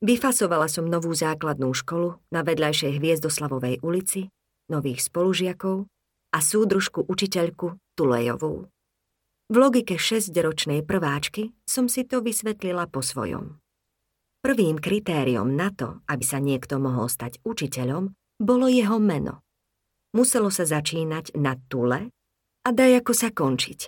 Vyfasovala 0.01 0.71
som 0.71 0.87
novú 0.87 1.11
základnú 1.11 1.73
školu 1.75 2.21
na 2.31 2.47
vedľajšej 2.47 3.01
Hviezdoslavovej 3.01 3.83
ulici 3.83 4.31
nových 4.69 5.05
spolužiakov 5.07 5.87
a 6.35 6.39
súdružku 6.39 7.07
učiteľku 7.07 7.79
Tulejovú. 7.97 8.69
V 9.47 9.55
logike 9.55 9.95
šesťročnej 9.95 10.83
prváčky 10.83 11.55
som 11.63 11.87
si 11.87 12.03
to 12.03 12.19
vysvetlila 12.19 12.91
po 12.91 12.99
svojom. 12.99 13.63
Prvým 14.43 14.79
kritériom 14.79 15.55
na 15.55 15.71
to, 15.71 16.03
aby 16.11 16.25
sa 16.27 16.43
niekto 16.43 16.79
mohol 16.83 17.07
stať 17.07 17.39
učiteľom, 17.47 18.15
bolo 18.43 18.67
jeho 18.67 18.99
meno. 18.99 19.43
Muselo 20.15 20.51
sa 20.51 20.67
začínať 20.67 21.35
na 21.39 21.59
Tule 21.67 22.11
a 22.63 22.69
daj 22.71 23.03
ako 23.03 23.13
sa 23.15 23.31
končiť, 23.31 23.81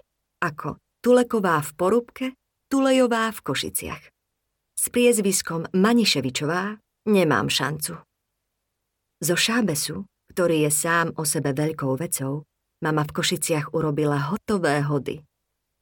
ako 0.42 0.78
Tuleková 1.02 1.62
v 1.62 1.70
Porubke, 1.74 2.26
Tulejová 2.70 3.30
v 3.34 3.40
Košiciach. 3.42 4.04
S 4.78 4.84
priezviskom 4.94 5.66
Maniševičová 5.74 6.78
nemám 7.10 7.50
šancu. 7.50 7.98
Zo 9.18 9.34
Šábesu 9.34 10.06
ktorý 10.38 10.70
je 10.70 10.70
sám 10.70 11.18
o 11.18 11.26
sebe 11.26 11.50
veľkou 11.50 11.98
vecou, 11.98 12.46
mama 12.78 13.02
v 13.02 13.10
Košiciach 13.10 13.74
urobila 13.74 14.30
hotové 14.30 14.78
hody. 14.86 15.26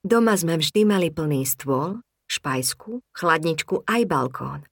Doma 0.00 0.32
sme 0.32 0.56
vždy 0.56 0.80
mali 0.88 1.12
plný 1.12 1.44
stôl, 1.44 2.00
špajsku, 2.24 3.04
chladničku 3.12 3.84
aj 3.84 4.08
balkón. 4.08 4.64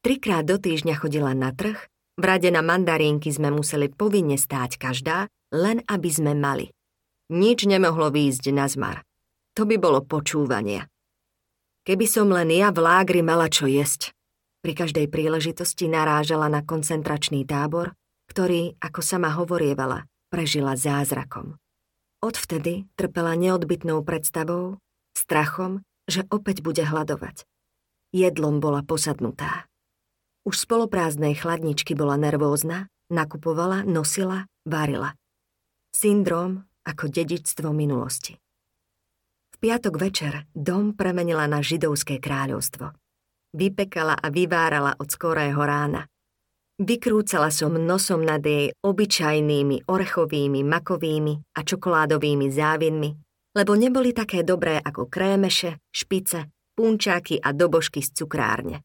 Trikrát 0.00 0.48
do 0.48 0.56
týždňa 0.56 0.96
chodila 0.96 1.36
na 1.36 1.52
trh, 1.52 1.76
v 2.16 2.24
rade 2.24 2.48
na 2.48 2.64
mandarínky 2.64 3.28
sme 3.28 3.52
museli 3.52 3.92
povinne 3.92 4.40
stáť 4.40 4.80
každá, 4.80 5.28
len 5.52 5.84
aby 5.84 6.08
sme 6.08 6.32
mali. 6.32 6.72
Nič 7.28 7.68
nemohlo 7.68 8.08
výjsť 8.08 8.56
na 8.56 8.72
zmar. 8.72 9.04
To 9.52 9.68
by 9.68 9.76
bolo 9.76 10.00
počúvania. 10.00 10.88
Keby 11.84 12.08
som 12.08 12.32
len 12.32 12.48
ja 12.56 12.72
v 12.72 12.80
lágri 12.80 13.20
mala 13.20 13.52
čo 13.52 13.68
jesť. 13.68 14.16
Pri 14.64 14.72
každej 14.72 15.12
príležitosti 15.12 15.92
narážala 15.92 16.48
na 16.48 16.64
koncentračný 16.64 17.44
tábor, 17.44 17.99
ktorý, 18.30 18.78
ako 18.78 19.02
sama 19.02 19.34
hovorievala, 19.34 20.06
prežila 20.30 20.78
zázrakom. 20.78 21.58
Odvtedy 22.22 22.86
trpela 22.94 23.34
neodbitnou 23.34 24.06
predstavou, 24.06 24.78
strachom, 25.18 25.82
že 26.06 26.22
opäť 26.30 26.62
bude 26.62 26.86
hľadovať. 26.86 27.42
Jedlom 28.10 28.62
bola 28.62 28.86
posadnutá. 28.86 29.70
Už 30.42 30.62
z 30.62 30.64
poloprázdnej 30.66 31.38
chladničky 31.38 31.94
bola 31.94 32.18
nervózna, 32.18 32.90
nakupovala, 33.10 33.86
nosila, 33.86 34.50
varila. 34.66 35.14
Syndrom 35.94 36.66
ako 36.82 37.06
dedičstvo 37.06 37.70
minulosti. 37.70 38.34
V 39.54 39.56
piatok 39.62 39.94
večer 40.00 40.50
dom 40.50 40.98
premenila 40.98 41.46
na 41.46 41.62
židovské 41.62 42.18
kráľovstvo. 42.18 42.90
Vypekala 43.54 44.18
a 44.18 44.26
vyvárala 44.30 44.98
od 44.98 45.06
skorého 45.06 45.62
rána. 45.62 46.09
Vykrúcala 46.80 47.52
som 47.52 47.76
nosom 47.76 48.24
nad 48.24 48.40
jej 48.40 48.72
obyčajnými 48.80 49.84
orechovými, 49.84 50.64
makovými 50.64 51.52
a 51.52 51.60
čokoládovými 51.60 52.48
závinmi, 52.48 53.10
lebo 53.52 53.76
neboli 53.76 54.16
také 54.16 54.40
dobré 54.40 54.80
ako 54.80 55.04
krémeše, 55.04 55.76
špice, 55.92 56.48
punčáky 56.72 57.36
a 57.36 57.52
dobožky 57.52 58.00
z 58.00 58.16
cukrárne. 58.16 58.80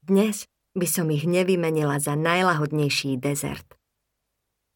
Dnes 0.00 0.48
by 0.72 0.88
som 0.88 1.12
ich 1.12 1.28
nevymenila 1.28 2.00
za 2.00 2.16
najlahodnejší 2.16 3.20
dezert. 3.20 3.76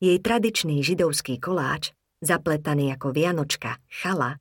Jej 0.04 0.20
tradičný 0.20 0.84
židovský 0.84 1.40
koláč, 1.40 1.96
zapletaný 2.20 2.92
ako 2.92 3.16
vianočka, 3.16 3.80
chala, 3.88 4.36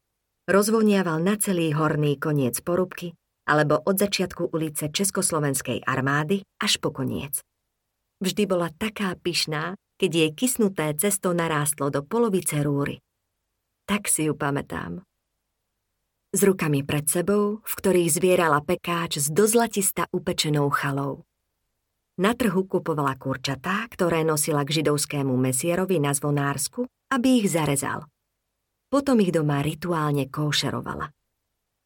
rozvoniaval 0.51 1.23
na 1.23 1.39
celý 1.39 1.71
horný 1.71 2.19
koniec 2.19 2.59
porubky 2.59 3.15
alebo 3.47 3.79
od 3.87 3.95
začiatku 3.95 4.51
ulice 4.51 4.91
Československej 4.91 5.87
armády 5.87 6.43
až 6.59 6.75
po 6.75 6.91
koniec. 6.91 7.39
Vždy 8.21 8.45
bola 8.45 8.69
taká 8.69 9.17
pyšná, 9.17 9.73
keď 9.97 10.11
jej 10.13 10.31
kysnuté 10.37 10.93
cesto 10.93 11.33
narástlo 11.33 11.89
do 11.89 12.05
polovice 12.05 12.61
rúry. 12.61 13.01
Tak 13.89 14.05
si 14.05 14.29
ju 14.29 14.37
pamätám. 14.37 15.01
S 16.31 16.47
rukami 16.47 16.85
pred 16.85 17.09
sebou, 17.11 17.59
v 17.65 17.73
ktorých 17.75 18.13
zvierala 18.13 18.63
pekáč 18.63 19.19
s 19.19 19.27
dozlatista 19.27 20.07
upečenou 20.15 20.71
chalou. 20.71 21.27
Na 22.21 22.37
trhu 22.37 22.63
kupovala 22.69 23.17
kurčatá, 23.17 23.89
ktoré 23.89 24.21
nosila 24.21 24.61
k 24.63 24.79
židovskému 24.79 25.33
mesierovi 25.35 25.97
na 25.97 26.13
zvonársku, 26.13 26.85
aby 27.09 27.43
ich 27.43 27.51
zarezal. 27.51 28.07
Potom 28.93 29.19
ich 29.19 29.33
doma 29.33 29.65
rituálne 29.65 30.29
koušerovala. 30.29 31.09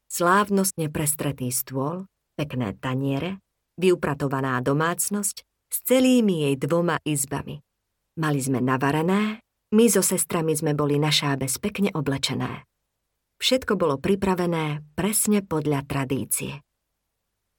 Slávnostne 0.06 0.92
prestretý 0.92 1.50
stôl, 1.50 2.06
pekné 2.38 2.76
taniere, 2.78 3.42
vyupratovaná 3.80 4.62
domácnosť, 4.62 5.42
s 5.70 5.82
celými 5.86 6.46
jej 6.48 6.54
dvoma 6.56 6.98
izbami. 7.02 7.62
Mali 8.16 8.40
sme 8.40 8.64
navarené, 8.64 9.44
my 9.74 9.84
so 9.90 10.00
sestrami 10.00 10.54
sme 10.54 10.72
boli 10.72 10.96
na 10.96 11.10
šábe 11.12 11.50
pekne 11.60 11.90
oblečené. 11.92 12.64
Všetko 13.36 13.76
bolo 13.76 14.00
pripravené 14.00 14.80
presne 14.96 15.44
podľa 15.44 15.84
tradície. 15.84 16.64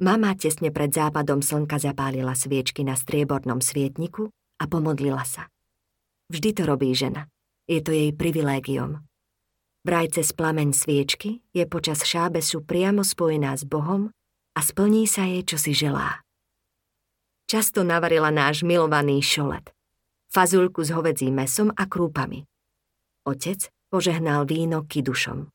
Mama 0.02 0.34
tesne 0.38 0.70
pred 0.70 0.94
západom 0.94 1.42
slnka 1.42 1.82
zapálila 1.82 2.38
sviečky 2.38 2.86
na 2.86 2.94
striebornom 2.94 3.62
svietniku 3.62 4.30
a 4.62 4.66
pomodlila 4.70 5.26
sa. 5.26 5.50
Vždy 6.30 6.50
to 6.54 6.64
robí 6.70 6.94
žena. 6.94 7.30
Je 7.66 7.82
to 7.82 7.94
jej 7.94 8.14
privilégium. 8.14 9.06
Vraj 9.88 10.12
cez 10.12 10.36
plameň 10.36 10.76
sviečky 10.76 11.40
je 11.56 11.64
počas 11.64 12.04
šábesu 12.04 12.66
priamo 12.66 13.08
spojená 13.08 13.56
s 13.56 13.64
Bohom 13.64 14.12
a 14.58 14.60
splní 14.60 15.08
sa 15.08 15.24
jej, 15.24 15.48
čo 15.48 15.56
si 15.56 15.72
želá. 15.72 16.27
Často 17.48 17.88
navarila 17.88 18.28
náš 18.28 18.68
milovaný 18.68 19.24
šolet. 19.24 19.72
Fazulku 20.28 20.84
s 20.84 20.92
hovedzím 20.92 21.40
mesom 21.40 21.72
a 21.72 21.88
krúpami. 21.88 22.44
Otec 23.24 23.72
požehnal 23.88 24.44
víno 24.44 24.84
kidušom. 24.84 25.48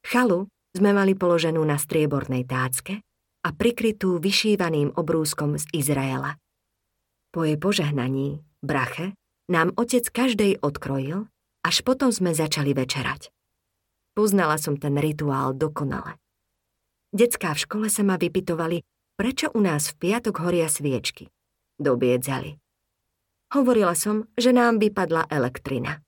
Chalu 0.00 0.48
sme 0.72 0.96
mali 0.96 1.12
položenú 1.12 1.60
na 1.60 1.76
striebornej 1.76 2.48
tácke 2.48 3.04
a 3.44 3.48
prikrytú 3.52 4.16
vyšívaným 4.16 4.96
obrúskom 4.96 5.60
z 5.60 5.68
Izraela. 5.76 6.40
Po 7.36 7.44
jej 7.44 7.60
požehnaní, 7.60 8.40
brache, 8.64 9.12
nám 9.52 9.76
otec 9.76 10.08
každej 10.08 10.64
odkrojil, 10.64 11.28
až 11.60 11.84
potom 11.84 12.16
sme 12.16 12.32
začali 12.32 12.72
večerať. 12.72 13.28
Poznala 14.16 14.56
som 14.56 14.80
ten 14.80 14.96
rituál 14.96 15.52
dokonale. 15.52 16.16
Decká 17.12 17.52
v 17.52 17.60
škole 17.60 17.86
sa 17.92 18.00
ma 18.00 18.16
vypitovali, 18.16 18.80
prečo 19.14 19.50
u 19.54 19.60
nás 19.62 19.90
v 19.90 19.94
piatok 19.98 20.42
horia 20.42 20.66
sviečky. 20.66 21.30
Dobiedzali. 21.78 22.58
Hovorila 23.54 23.94
som, 23.94 24.26
že 24.34 24.50
nám 24.50 24.82
vypadla 24.82 25.30
elektrina. 25.30 26.02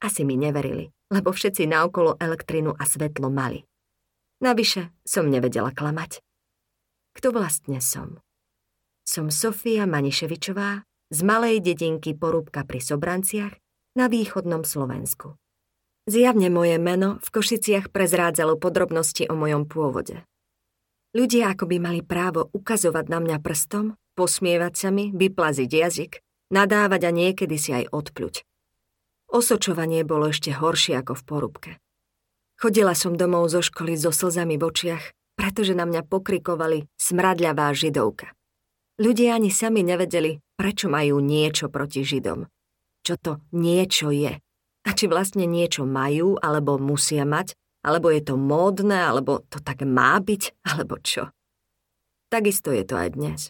Asi 0.00 0.24
mi 0.24 0.40
neverili, 0.40 0.88
lebo 1.12 1.30
všetci 1.30 1.68
naokolo 1.68 2.16
elektrinu 2.16 2.72
a 2.72 2.84
svetlo 2.88 3.28
mali. 3.28 3.62
Navyše 4.42 4.90
som 5.06 5.30
nevedela 5.30 5.70
klamať. 5.70 6.18
Kto 7.12 7.30
vlastne 7.30 7.78
som? 7.78 8.18
Som 9.04 9.28
Sofia 9.28 9.84
Maniševičová 9.84 10.82
z 11.12 11.20
malej 11.22 11.60
dedinky 11.60 12.16
Porúbka 12.16 12.64
pri 12.64 12.80
Sobranciach 12.80 13.54
na 13.92 14.08
východnom 14.08 14.64
Slovensku. 14.64 15.36
Zjavne 16.08 16.50
moje 16.50 16.80
meno 16.82 17.22
v 17.22 17.28
Košiciach 17.30 17.92
prezrádzalo 17.94 18.58
podrobnosti 18.58 19.28
o 19.28 19.38
mojom 19.38 19.68
pôvode. 19.68 20.26
Ľudia 21.12 21.52
ako 21.52 21.68
by 21.68 21.76
mali 21.76 22.00
právo 22.00 22.48
ukazovať 22.56 23.04
na 23.12 23.20
mňa 23.20 23.38
prstom, 23.44 24.00
posmievať 24.16 24.72
sa 24.72 24.88
mi, 24.88 25.12
vyplaziť 25.12 25.68
jazyk, 25.68 26.12
nadávať 26.48 27.00
a 27.04 27.10
niekedy 27.12 27.56
si 27.60 27.76
aj 27.76 27.92
odpľuť. 27.92 28.48
Osočovanie 29.32 30.04
bolo 30.08 30.32
ešte 30.32 30.52
horšie 30.56 30.96
ako 31.00 31.12
v 31.16 31.22
porúbke. 31.24 31.70
Chodila 32.60 32.96
som 32.96 33.16
domov 33.16 33.48
zo 33.52 33.60
školy 33.60 33.96
so 33.96 34.12
slzami 34.12 34.56
v 34.56 34.68
očiach, 34.68 35.04
pretože 35.36 35.72
na 35.76 35.88
mňa 35.88 36.04
pokrikovali 36.04 36.88
smradľavá 36.96 37.72
židovka. 37.72 38.32
Ľudia 39.00 39.36
ani 39.36 39.48
sami 39.48 39.80
nevedeli, 39.80 40.40
prečo 40.56 40.92
majú 40.92 41.20
niečo 41.20 41.72
proti 41.72 42.04
židom. 42.04 42.48
Čo 43.02 43.14
to 43.18 43.32
niečo 43.50 44.12
je. 44.12 44.38
A 44.86 44.90
či 44.92 45.08
vlastne 45.08 45.48
niečo 45.48 45.88
majú 45.88 46.38
alebo 46.38 46.76
musia 46.76 47.24
mať, 47.24 47.56
alebo 47.82 48.10
je 48.14 48.22
to 48.22 48.38
módne, 48.38 48.94
alebo 48.94 49.42
to 49.50 49.58
tak 49.58 49.82
má 49.82 50.18
byť, 50.22 50.42
alebo 50.74 50.98
čo. 51.02 51.30
Takisto 52.32 52.72
je 52.72 52.84
to 52.86 52.96
aj 52.96 53.08
dnes. 53.12 53.40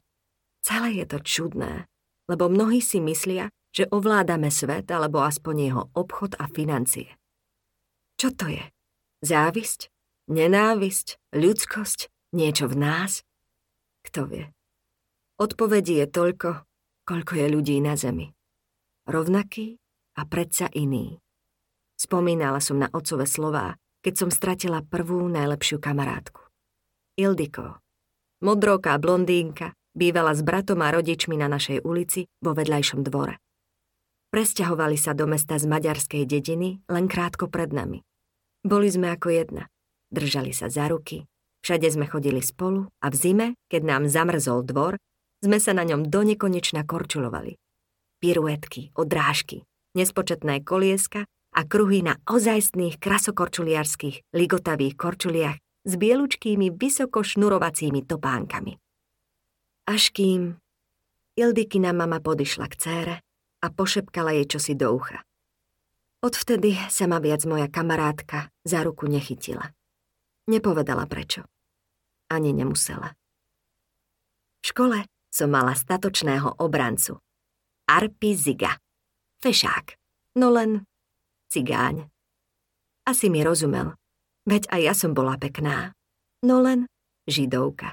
Celé 0.64 0.98
je 1.02 1.06
to 1.06 1.18
čudné, 1.22 1.86
lebo 2.26 2.50
mnohí 2.50 2.82
si 2.82 2.98
myslia, 2.98 3.52
že 3.72 3.88
ovládame 3.88 4.52
svet 4.52 4.90
alebo 4.92 5.24
aspoň 5.24 5.56
jeho 5.56 5.82
obchod 5.96 6.36
a 6.36 6.46
financie. 6.50 7.08
Čo 8.20 8.30
to 8.36 8.46
je? 8.52 8.62
Závisť? 9.24 9.88
Nenávisť? 10.30 11.34
Ľudskosť? 11.34 12.12
Niečo 12.36 12.68
v 12.70 12.76
nás? 12.78 13.26
Kto 14.06 14.28
vie? 14.28 14.44
Odpovedí 15.40 15.98
je 15.98 16.06
toľko, 16.06 16.50
koľko 17.02 17.32
je 17.34 17.46
ľudí 17.50 17.76
na 17.82 17.98
zemi. 17.98 18.30
Rovnaký 19.08 19.82
a 20.14 20.22
predsa 20.28 20.70
iný. 20.70 21.18
Spomínala 21.98 22.62
som 22.62 22.78
na 22.78 22.86
otcové 22.94 23.26
slová, 23.26 23.78
keď 24.02 24.14
som 24.18 24.30
stratila 24.34 24.82
prvú 24.82 25.24
najlepšiu 25.30 25.78
kamarátku. 25.78 26.42
Ildiko, 27.14 27.78
modroká 28.42 28.98
blondínka, 28.98 29.78
bývala 29.94 30.34
s 30.34 30.42
bratom 30.42 30.82
a 30.82 30.90
rodičmi 30.90 31.38
na 31.38 31.46
našej 31.46 31.86
ulici 31.86 32.26
vo 32.42 32.52
vedľajšom 32.52 33.06
dvore. 33.06 33.38
Presťahovali 34.32 34.96
sa 34.96 35.12
do 35.12 35.28
mesta 35.28 35.60
z 35.60 35.68
maďarskej 35.68 36.24
dediny 36.24 36.80
len 36.88 37.04
krátko 37.06 37.52
pred 37.52 37.70
nami. 37.70 38.00
Boli 38.64 38.88
sme 38.88 39.12
ako 39.12 39.28
jedna. 39.28 39.68
Držali 40.08 40.56
sa 40.56 40.72
za 40.72 40.88
ruky, 40.88 41.28
všade 41.60 41.88
sme 41.92 42.08
chodili 42.08 42.40
spolu 42.40 42.88
a 43.00 43.06
v 43.12 43.16
zime, 43.16 43.46
keď 43.68 43.82
nám 43.84 44.02
zamrzol 44.08 44.64
dvor, 44.64 44.96
sme 45.44 45.58
sa 45.60 45.76
na 45.76 45.84
ňom 45.84 46.08
donekonečna 46.08 46.86
korčulovali. 46.86 47.58
Piruetky, 48.22 48.94
odrážky, 48.94 49.66
nespočetné 49.98 50.62
kolieska 50.62 51.26
a 51.52 51.60
kruhy 51.68 52.00
na 52.00 52.16
ozajstných 52.24 52.96
krasokorčuliarských 52.96 54.32
ligotavých 54.32 54.94
korčuliach 54.96 55.56
s 55.84 55.92
bielučkými 55.98 56.72
vysoko 56.72 57.20
šnurovacími 57.20 58.08
topánkami. 58.08 58.78
Až 59.88 60.14
kým 60.14 60.56
Ildikina 61.32 61.96
mama 61.96 62.20
podišla 62.20 62.68
k 62.68 62.74
cére 62.76 63.14
a 63.64 63.66
pošepkala 63.72 64.36
jej 64.36 64.46
čosi 64.52 64.76
do 64.76 64.92
ucha. 64.92 65.24
Odvtedy 66.22 66.76
sa 66.92 67.08
ma 67.08 67.18
viac 67.18 67.42
moja 67.48 67.66
kamarátka 67.72 68.52
za 68.62 68.84
ruku 68.84 69.08
nechytila. 69.08 69.72
Nepovedala 70.46 71.08
prečo. 71.08 71.42
Ani 72.28 72.52
nemusela. 72.52 73.16
V 74.62 74.64
škole 74.70 74.98
som 75.32 75.50
mala 75.50 75.74
statočného 75.74 76.62
obrancu. 76.62 77.18
Arpi 77.90 78.36
Ziga. 78.38 78.78
Fešák. 79.42 79.98
No 80.38 80.54
len 80.54 80.86
cigáň. 81.52 82.08
Asi 83.04 83.28
mi 83.28 83.44
rozumel, 83.44 83.92
veď 84.48 84.72
aj 84.72 84.80
ja 84.80 84.94
som 84.96 85.12
bola 85.12 85.36
pekná, 85.36 85.92
no 86.40 86.64
len 86.64 86.88
židovka. 87.28 87.92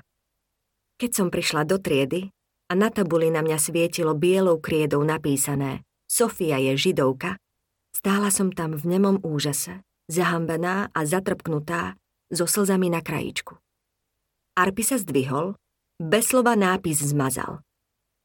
Keď 0.96 1.12
som 1.12 1.28
prišla 1.28 1.68
do 1.68 1.76
triedy 1.76 2.32
a 2.72 2.74
na 2.80 2.88
tabuli 2.88 3.28
na 3.28 3.44
mňa 3.44 3.60
svietilo 3.60 4.16
bielou 4.16 4.64
kriedou 4.64 5.04
napísané 5.04 5.84
Sofia 6.10 6.58
je 6.58 6.74
židovka, 6.74 7.38
stála 7.92 8.34
som 8.34 8.50
tam 8.50 8.74
v 8.74 8.98
nemom 8.98 9.22
úžase, 9.22 9.86
zahambená 10.10 10.90
a 10.90 11.00
zatrpknutá, 11.06 12.00
so 12.34 12.50
slzami 12.50 12.90
na 12.90 13.02
krajičku. 13.06 13.58
Arpi 14.58 14.82
sa 14.82 14.98
zdvihol, 14.98 15.54
bez 16.02 16.34
slova 16.34 16.58
nápis 16.58 17.02
zmazal. 17.02 17.62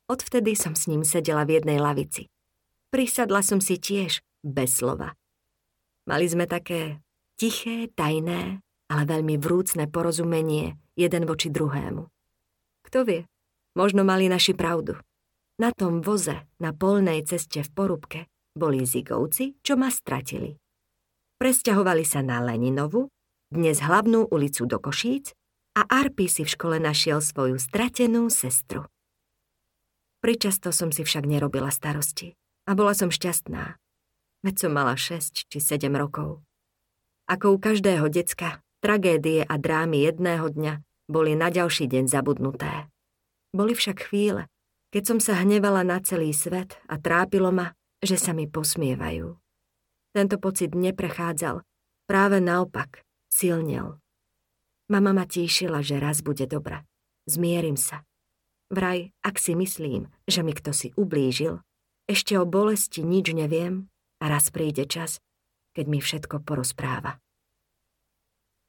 Odvtedy 0.09 0.57
som 0.57 0.77
s 0.77 0.89
ním 0.89 1.05
sedela 1.05 1.45
v 1.49 1.61
jednej 1.61 1.81
lavici. 1.81 2.29
Prisadla 2.93 3.41
som 3.41 3.61
si 3.61 3.81
tiež, 3.81 4.21
bez 4.45 4.81
slova. 4.81 5.17
Mali 6.05 6.29
sme 6.29 6.45
také 6.45 7.01
tiché, 7.41 7.89
tajné, 7.93 8.61
ale 8.93 9.03
veľmi 9.09 9.41
vrúcne 9.41 9.89
porozumenie 9.89 10.77
jeden 10.95 11.25
voči 11.25 11.49
druhému. 11.49 12.05
Kto 12.85 12.99
vie, 13.09 13.25
možno 13.73 14.05
mali 14.05 14.29
naši 14.29 14.53
pravdu. 14.53 15.01
Na 15.57 15.73
tom 15.73 16.03
voze, 16.03 16.45
na 16.61 16.75
polnej 16.75 17.25
ceste 17.25 17.63
v 17.63 17.71
Porubke, 17.73 18.21
boli 18.55 18.85
zigovci, 18.85 19.57
čo 19.63 19.79
ma 19.81 19.89
stratili. 19.89 20.59
Presťahovali 21.39 22.05
sa 22.07 22.23
na 22.23 22.43
Leninovu, 22.43 23.11
dnes 23.51 23.83
hlavnú 23.83 24.31
ulicu 24.31 24.67
do 24.67 24.79
Košíc 24.83 25.35
a 25.79 25.87
Arpi 25.87 26.27
si 26.31 26.43
v 26.47 26.53
škole 26.53 26.77
našiel 26.79 27.23
svoju 27.23 27.59
stratenú 27.59 28.31
sestru. 28.31 28.87
Pričasto 30.23 30.73
som 30.73 30.89
si 30.89 31.05
však 31.05 31.27
nerobila 31.29 31.69
starosti 31.69 32.35
a 32.65 32.73
bola 32.73 32.97
som 32.97 33.13
šťastná. 33.13 33.77
Veď 34.45 34.69
som 34.69 34.77
mala 34.77 34.93
6 34.93 35.49
či 35.49 35.57
7 35.57 35.89
rokov. 35.97 36.45
Ako 37.25 37.57
u 37.57 37.59
každého 37.59 38.13
decka, 38.13 38.61
tragédie 38.85 39.41
a 39.41 39.57
drámy 39.57 40.05
jedného 40.05 40.53
dňa 40.53 40.85
boli 41.09 41.33
na 41.33 41.49
ďalší 41.49 41.89
deň 41.89 42.13
zabudnuté. 42.13 42.93
Boli 43.57 43.73
však 43.73 44.13
chvíle, 44.13 44.45
keď 44.93 45.03
som 45.09 45.19
sa 45.25 45.41
hnevala 45.41 45.81
na 45.81 45.97
celý 46.05 46.37
svet 46.37 46.77
a 46.93 47.01
trápilo 47.01 47.49
ma, 47.57 47.73
že 48.05 48.21
sa 48.21 48.37
mi 48.37 48.45
posmievajú. 48.45 49.33
Tento 50.13 50.37
pocit 50.37 50.77
neprechádzal, 50.77 51.65
práve 52.05 52.45
naopak, 52.45 53.01
silnil. 53.33 53.97
Mama 54.93 55.17
ma 55.17 55.25
tíšila, 55.25 55.81
že 55.81 55.97
raz 55.97 56.21
bude 56.21 56.45
dobrá. 56.45 56.85
Zmierim 57.25 57.81
sa. 57.81 58.05
Vraj, 58.69 59.09
ak 59.25 59.41
si 59.41 59.57
myslím, 59.57 60.13
že 60.29 60.45
mi 60.45 60.53
kto 60.53 60.77
si 60.77 60.93
ublížil, 61.01 61.65
ešte 62.05 62.37
o 62.37 62.45
bolesti 62.45 63.01
nič 63.01 63.33
neviem 63.33 63.89
a 64.25 64.33
raz 64.33 64.49
príde 64.49 64.89
čas, 64.89 65.21
keď 65.77 65.85
mi 65.85 66.01
všetko 66.01 66.41
porozpráva. 66.49 67.21